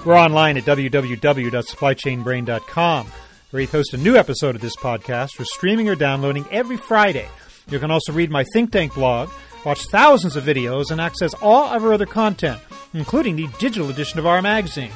We're 0.05 0.15
online 0.15 0.59
at 0.59 0.65
www.supplychainbrain.com, 0.65 3.07
where 3.07 3.63
we 3.63 3.67
post 3.67 3.95
a 3.95 3.97
new 3.97 4.17
episode 4.17 4.55
of 4.55 4.61
this 4.61 4.77
podcast 4.77 5.37
for 5.37 5.47
streaming 5.47 5.89
or 5.89 5.95
downloading 5.95 6.45
every 6.51 6.77
Friday. 6.77 7.31
You 7.71 7.79
can 7.79 7.91
also 7.91 8.13
read 8.13 8.31
my 8.31 8.45
think 8.53 8.73
tank 8.73 8.93
blog, 8.93 9.31
watch 9.65 9.87
thousands 9.87 10.37
of 10.37 10.45
videos, 10.45 10.91
and 10.91 11.01
access 11.01 11.33
all 11.41 11.75
of 11.75 11.83
our 11.83 11.95
other 11.95 12.05
content, 12.05 12.61
including 12.93 13.37
the 13.37 13.49
digital 13.59 13.89
edition 13.89 14.19
of 14.19 14.27
our 14.27 14.43
magazine. 14.43 14.93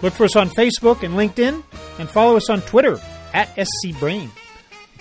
Look 0.00 0.14
for 0.14 0.24
us 0.24 0.36
on 0.36 0.48
Facebook 0.48 1.02
and 1.02 1.16
LinkedIn, 1.16 1.62
and 1.98 2.08
follow 2.08 2.38
us 2.38 2.48
on 2.48 2.62
Twitter 2.62 2.98
at 3.34 3.54
SCBrain. 3.56 4.30